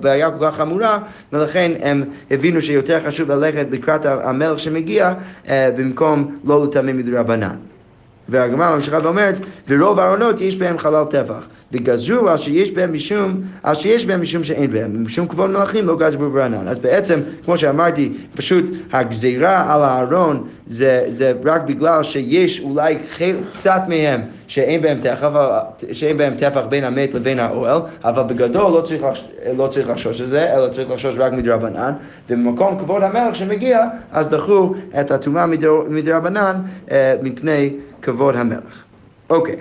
בעיה 0.00 0.30
כל 0.30 0.46
כך 0.46 0.56
חמורה, 0.56 0.98
ולכן 1.32 1.72
הם 1.80 2.04
הבינו 2.30 2.62
שיותר 2.62 3.00
חשוב 3.00 3.32
ללכת 3.32 3.66
לקראת 3.70 4.06
המלך 4.06 4.58
שמגיע 4.58 5.12
אה, 5.48 5.70
במקום 5.76 6.36
לא 6.44 6.64
לטמא 6.64 6.92
מדרבנן. 6.92 7.71
והגמרא 8.28 8.74
ממשיכה 8.74 8.98
ואומרת, 9.02 9.34
ורוב 9.68 9.98
הארונות 9.98 10.40
יש 10.40 10.56
בהם 10.56 10.78
חלל 10.78 11.04
טפח, 11.04 11.46
וגזרו 11.72 12.28
על 12.28 12.36
שיש 12.36 12.70
בהם 12.70 12.92
משום, 12.92 13.40
על 13.62 13.74
שיש 13.74 14.06
בהם 14.06 14.22
משום 14.22 14.44
שאין 14.44 14.70
בהם, 14.70 15.04
משום 15.04 15.28
כבוד 15.28 15.50
מלאכים 15.50 15.86
לא 15.86 15.96
גזרו 15.98 16.30
ברענן. 16.30 16.68
אז 16.68 16.78
בעצם, 16.78 17.20
כמו 17.44 17.58
שאמרתי, 17.58 18.12
פשוט 18.36 18.64
הגזירה 18.92 19.74
על 19.74 19.82
הארון 19.82 20.48
זה, 20.66 21.04
זה 21.08 21.32
רק 21.44 21.62
בגלל 21.62 22.02
שיש 22.02 22.60
אולי 22.60 22.98
חל, 23.08 23.36
קצת 23.58 23.80
מהם 23.88 24.20
שאין 24.46 24.82
בהם 24.82 24.98
טפח, 25.00 25.28
שאין 25.92 26.18
בהם 26.18 26.34
טפח 26.34 26.62
בין 26.68 26.84
המת 26.84 27.14
לבין 27.14 27.38
האוהל, 27.38 27.80
אבל 28.04 28.22
בגדול 28.22 28.72
לא 28.76 28.80
צריך, 28.80 29.06
לא 29.56 29.66
צריך 29.66 29.90
לחשוש 29.90 30.20
את 30.20 30.28
זה, 30.28 30.54
אלא 30.54 30.68
צריך 30.68 30.90
לחשוש 30.90 31.14
רק 31.18 31.32
מדרבנן, 31.32 31.92
ובמקום 32.30 32.78
כבוד 32.78 33.02
המלך 33.02 33.34
שמגיע, 33.34 33.80
אז 34.12 34.28
דחו 34.28 34.74
את 35.00 35.10
הטומאה 35.10 35.46
מדרבנן 35.88 36.56
אה, 36.90 37.14
מפני 37.22 37.70
כבוד 38.02 38.36
המלך. 38.36 38.84
אוקיי. 39.30 39.56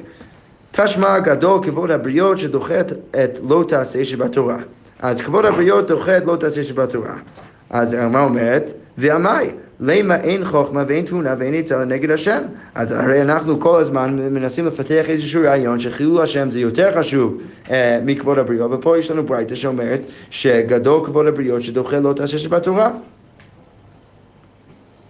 תשמע 0.72 1.20
גדול 1.20 1.64
כבוד 1.64 1.92
הבריות 1.92 2.38
שדוחה 2.38 2.80
את 2.80 3.38
לא 3.50 3.66
תעשה 3.68 4.06
שבתורה. 4.06 4.58
אז 5.00 5.22
כבוד 5.22 5.46
הבריות 5.46 5.88
דוחה 5.88 6.18
את 6.18 6.26
לא 6.26 6.36
תעשה 6.36 6.64
שבתורה. 6.64 7.16
אז 7.70 7.94
הגמרא 7.94 8.24
אומרת, 8.24 8.74
ועמי, 8.98 9.52
למה 9.80 10.16
אין 10.16 10.46
חוכמה 10.46 10.84
ואין 10.88 11.06
תבונה 11.06 11.36
ואין 11.40 11.54
עצה 11.54 11.78
לנגד 11.78 12.12
השם? 12.12 12.42
אז 12.76 12.92
הרי 12.92 13.22
אנחנו 13.22 13.60
כל 13.60 13.82
הזמן 13.82 14.16
מנסים 14.34 14.66
לפתח 14.66 15.10
איזשהו 15.10 15.44
רעיון 15.44 15.80
שחילול 15.80 16.22
השם 16.22 16.52
זה 16.52 16.60
יותר 16.60 17.00
חשוב 17.00 17.38
אה, 17.72 18.00
מכבוד 18.06 18.38
הבריות, 18.38 18.72
ופה 18.74 18.98
יש 18.98 19.12
לנו 19.12 19.24
ברייתא 19.26 19.56
שאומרת 19.56 20.02
שגדול 20.30 21.06
כבוד 21.06 21.28
הבריות 21.28 21.62
שדוחה 21.62 22.00
לא 22.00 22.14
תעשה 22.14 22.40
שבתורה. 22.40 22.92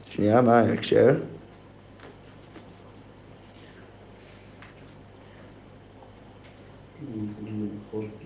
שנייה, 0.10 0.42
מה 0.42 0.60
ההקשר? 0.60 1.10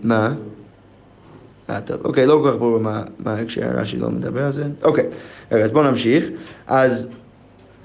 מה? 0.05 0.33
אה, 1.69 1.81
טוב, 1.81 1.97
אוקיי, 2.05 2.25
לא 2.25 2.39
כל 2.43 2.51
כך 2.51 2.57
ברור 2.57 2.79
מה, 2.79 3.03
ההקשר, 3.25 3.61
רש"י 3.75 3.97
לא 3.97 4.09
מדבר 4.09 4.43
על 4.43 4.51
זה. 4.51 4.63
אוקיי, 4.83 5.05
אז 5.51 5.71
בואו 5.71 5.83
נמשיך. 5.83 6.29
אז, 6.67 7.07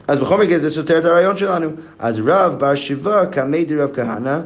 אז 0.09 0.19
בכל 0.19 0.39
מקרה 0.39 0.59
זה 0.59 0.71
סותר 0.71 0.99
את 0.99 1.05
הרעיון 1.05 1.37
שלנו. 1.37 1.69
אז 1.99 2.21
רב 2.27 2.55
בר 2.59 2.75
שיבה 2.75 3.27
קמי 3.27 3.65
דרב 3.65 3.91
כהנא 3.95 4.41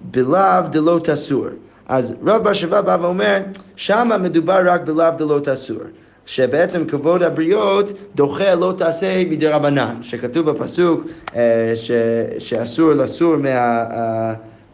בלאו 0.00 0.68
דלא 0.70 1.00
תסור. 1.04 1.46
אז 1.88 2.14
רב 2.26 2.44
בר 2.44 2.52
שיבה 2.52 2.82
בא 2.82 2.96
ואומר, 3.00 3.38
שמה 3.76 4.18
מדובר 4.18 4.60
רק 4.64 4.80
בלאו 4.80 5.10
דלא 5.18 5.40
תסור. 5.44 5.80
שבעצם 6.26 6.84
כבוד 6.84 7.22
הבריות 7.22 7.92
דוחה 8.14 8.54
לא 8.54 8.74
תעשה 8.78 9.24
מדי 9.24 9.48
רבנן, 9.48 9.96
שכתוב 10.02 10.50
בפסוק 10.50 11.04
אה, 11.36 11.72
ש, 11.74 11.90
שאסור 12.38 12.92
לסור 12.92 13.36
מה... 13.36 13.84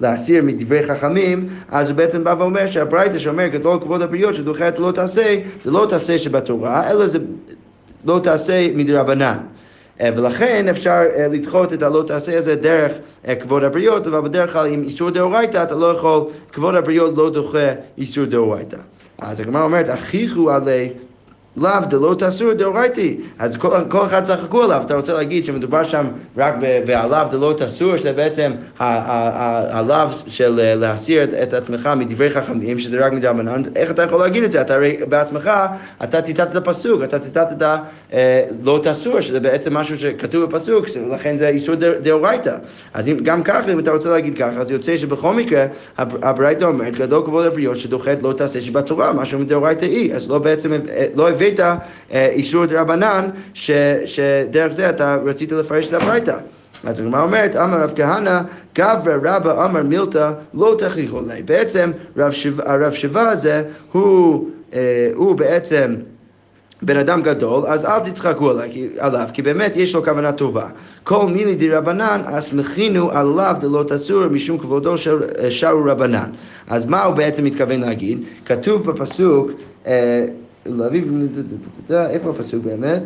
להסיר 0.00 0.42
מדברי 0.42 0.86
חכמים, 0.86 1.48
אז 1.70 1.88
הוא 1.88 1.96
בעצם 1.96 2.24
בא 2.24 2.34
ואומר 2.38 2.66
שהברייתא 2.66 3.18
שאומר 3.18 3.46
גדול 3.46 3.78
כבוד 3.80 4.02
הבריות 4.02 4.34
שדוחה 4.34 4.68
את 4.68 4.78
לא 4.78 4.92
תעשה, 4.92 5.36
זה 5.62 5.70
לא 5.70 5.86
תעשה 5.88 6.18
שבתורה, 6.18 6.90
אלא 6.90 7.06
זה 7.06 7.18
לא 8.04 8.20
תעשה 8.22 8.68
מדרבנן. 8.74 9.38
אה, 10.00 10.08
ולכן 10.16 10.68
אפשר 10.68 11.02
אה, 11.16 11.28
לדחות 11.28 11.72
את 11.72 11.82
הלא 11.82 12.04
תעשה 12.06 12.38
הזה 12.38 12.54
דרך 12.54 12.92
אה, 13.28 13.34
כבוד 13.34 13.64
הבריות, 13.64 14.06
אבל 14.06 14.20
בדרך 14.20 14.52
כלל 14.52 14.66
עם 14.66 14.82
איסור 14.82 15.10
דאורייתא 15.10 15.62
אתה 15.62 15.74
לא 15.74 15.86
יכול, 15.86 16.24
כבוד 16.52 16.74
הבריות 16.74 17.16
לא 17.16 17.30
דוחה 17.30 17.68
איסור 17.98 18.24
דאורייתא. 18.24 18.76
אז 19.18 19.40
הגמרא 19.40 19.64
אומרת, 19.64 19.88
אחיכו 19.88 20.50
עלי 20.50 20.92
לאו 21.56 21.70
דלא 21.90 22.14
תאסור 22.18 22.52
דאורייתי. 22.52 23.20
אז 23.38 23.56
כל, 23.56 23.70
כל 23.88 24.06
אחד 24.06 24.24
צחקו 24.24 24.62
עליו, 24.62 24.82
אתה 24.86 24.94
רוצה 24.94 25.14
להגיד 25.14 25.44
שמדובר 25.44 25.84
שם 25.84 26.06
רק 26.36 26.54
בעליו 26.86 27.26
דלא 27.30 27.54
תאסור, 27.56 27.96
שזה 27.96 28.12
בעצם 28.12 28.52
הלאו 28.78 30.12
של 30.26 30.60
אה, 30.60 30.74
להסיר 30.74 31.24
את, 31.24 31.34
את 31.34 31.52
עצמך 31.52 31.90
מדברי 31.96 32.30
חכמים, 32.30 32.78
שזה 32.78 33.06
רק 33.06 33.12
מדרבנן, 33.12 33.62
איך 33.76 33.90
אתה 33.90 34.02
יכול 34.02 34.18
להגיד 34.18 34.42
את 34.42 34.50
זה? 34.50 34.60
אתה 34.60 34.74
הרי 34.74 34.96
בעצמך, 35.08 35.50
אתה 36.04 36.22
ציטטת 36.22 36.50
את 36.50 36.56
הפסוק, 36.56 37.02
אתה 37.04 37.18
ציטטת 37.18 37.62
אה, 38.12 38.44
לא 38.62 38.80
תאסור, 38.82 39.20
שזה 39.20 39.40
בעצם 39.40 39.74
משהו 39.76 39.98
שכתוב 39.98 40.44
בפסוק, 40.44 40.86
לכן 41.10 41.36
זה 41.36 41.48
איסור 41.48 41.74
דאורייתא. 42.02 42.56
אז 42.94 43.08
אם, 43.08 43.16
גם 43.22 43.42
ככה, 43.42 43.72
אם 43.72 43.78
אתה 43.78 43.90
רוצה 43.90 44.08
להגיד 44.08 44.38
ככה, 44.38 44.60
אז 44.60 44.70
יוצא 44.70 44.96
שבכל 44.96 45.34
מקרה, 45.34 45.66
הברייתא 45.98 46.64
אומרת, 46.64 46.94
גדול 46.94 47.22
כבוד 47.24 47.46
הבריות 47.46 47.76
שדוחת 47.76 48.22
לא 48.22 48.32
תעשה 48.32 48.60
שבתורה, 48.60 49.12
משהו 49.12 49.38
מדאורייתא 49.38 49.84
היא, 49.84 50.14
אז 50.14 50.30
לא 50.30 50.38
בעצם, 50.38 50.72
אה, 50.72 51.06
לא 51.14 51.28
הביא 51.28 51.43
הבאת 51.44 51.60
אה, 52.12 52.26
אישור 52.26 52.66
דרבנן, 52.66 53.28
שדרך 53.54 54.72
זה 54.72 54.90
אתה 54.90 55.16
רצית 55.24 55.52
לפרש 55.52 55.88
את 55.88 55.92
הברייתא. 55.92 56.36
אז 56.84 57.00
הגמרא 57.00 57.22
אומרת, 57.22 57.56
אמר 57.56 57.80
רב 57.80 57.92
כהנא, 57.96 58.40
גברא 58.74 59.14
רבא 59.22 59.64
אמר 59.64 59.82
מילתא 59.82 60.32
לא 60.54 60.74
תכריחו 60.78 61.20
לי. 61.28 61.42
בעצם 61.42 61.90
הרב 62.58 62.92
שבא 62.92 63.28
הזה 63.28 63.62
הוא, 63.92 64.48
אה, 64.74 65.10
הוא 65.14 65.36
בעצם 65.36 65.94
בן 66.82 66.96
אדם 66.96 67.22
גדול, 67.22 67.66
אז 67.66 67.84
אל 67.84 67.98
תצחקו 67.98 68.50
עליו, 68.98 69.26
כי 69.32 69.42
באמת 69.42 69.76
יש 69.76 69.94
לו 69.94 70.04
כוונה 70.04 70.32
טובה. 70.32 70.66
כל 71.04 71.26
מילי 71.26 71.54
דרבנן, 71.54 72.22
אסמכינו 72.24 73.10
עליו 73.10 73.56
דלא 73.60 73.84
תסור 73.88 74.28
משום 74.28 74.58
כבודו 74.58 74.98
של 74.98 75.22
אה, 75.38 75.50
שרו 75.50 75.84
רבנן. 75.84 76.30
אז 76.68 76.86
מה 76.86 77.04
הוא 77.04 77.14
בעצם 77.14 77.44
מתכוון 77.44 77.80
להגיד? 77.80 78.18
כתוב 78.44 78.90
בפסוק 78.90 79.50
להביא, 80.66 81.04
איפה 81.90 82.30
הפסוק 82.30 82.64
באמת? 82.64 83.02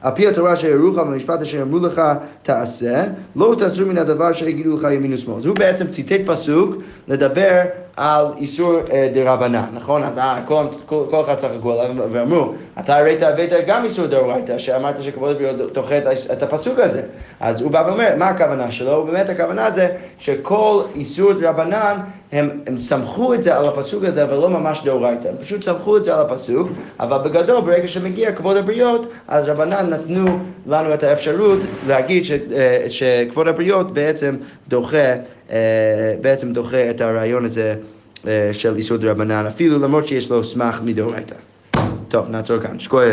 על 0.00 0.12
פי 0.14 0.28
התורה 0.28 0.54
אשר 0.54 0.68
ירוך 0.68 0.98
במשפט 0.98 1.40
אשר 1.40 1.62
אמרו 1.62 1.78
לך 1.78 2.02
תעשה, 2.42 3.04
לא 3.36 3.56
תעשו 3.58 3.86
מן 3.86 3.98
הדבר 3.98 4.30
אשר 4.30 4.48
יגידו 4.48 4.76
לך 4.76 4.86
ימין 4.92 5.14
ושמאל. 5.14 5.36
אז 5.36 5.46
הוא 5.46 5.56
בעצם 5.56 5.86
ציטט 5.86 6.20
פסוק 6.26 6.76
לדבר 7.08 7.62
על 7.96 8.26
איסור 8.36 8.80
אה, 8.92 9.08
דרבנן, 9.14 9.64
נכון? 9.72 10.02
אתה, 10.04 10.36
כל, 10.44 10.64
כל, 10.86 11.20
אחד 11.20 11.34
צחקו 11.34 11.72
עליו 11.72 12.04
ואמרו, 12.10 12.52
אתה 12.80 12.98
הרי 12.98 13.24
הבאת 13.24 13.52
גם 13.66 13.84
איסור 13.84 14.06
דאורייתא, 14.06 14.58
שאמרת 14.58 15.02
שכבוד 15.02 15.30
הבריות 15.30 15.72
דוחה 15.72 15.98
את 16.32 16.42
הפסוק 16.42 16.78
הזה. 16.78 17.02
אז 17.40 17.60
הוא 17.60 17.70
בא 17.70 17.84
ואומר, 17.86 18.14
מה 18.18 18.28
הכוונה 18.28 18.70
שלו? 18.70 19.04
באמת 19.04 19.28
הכוונה 19.28 19.70
זה 19.70 19.88
שכל 20.18 20.82
איסור 20.94 21.32
דרבנן, 21.32 21.96
הם, 22.32 22.60
הם 22.66 22.78
סמכו 22.78 23.34
את 23.34 23.42
זה 23.42 23.56
על 23.56 23.64
הפסוק 23.64 24.04
הזה, 24.04 24.22
אבל 24.24 24.36
לא 24.36 24.50
ממש 24.50 24.80
דאורייתא. 24.84 25.28
הם 25.28 25.34
פשוט 25.42 25.62
סמכו 25.62 25.96
את 25.96 26.04
זה 26.04 26.14
על 26.14 26.20
הפסוק, 26.20 26.68
אבל 27.00 27.18
בגדול, 27.18 27.60
ברגע 27.60 27.88
שמגיע 27.88 28.32
כבוד 28.32 28.56
הבריות, 28.56 29.06
אז 29.28 29.48
רבנן 29.48 29.90
נתנו 29.90 30.38
לנו 30.66 30.94
את 30.94 31.02
האפשרות 31.02 31.58
להגיד 31.86 32.24
ש, 32.24 32.30
אה, 32.30 32.86
שכבוד 32.88 33.48
הבריות 33.48 33.92
בעצם 33.92 34.36
דוחה, 34.68 34.96
אה, 34.96 35.16
בעצם 36.20 36.52
דוחה 36.52 36.90
את 36.90 37.00
הרעיון 37.00 37.44
הזה. 37.44 37.74
של 38.52 38.76
איסור 38.76 38.96
דרבנן, 38.96 39.46
אפילו 39.46 39.78
למרות 39.78 40.08
שיש 40.08 40.30
לו 40.30 40.44
סמך 40.44 40.80
מדאורייתא. 40.84 41.34
טוב, 42.08 42.28
נעצור 42.30 42.58
כאן. 42.58 42.78
שקוי. 42.78 43.06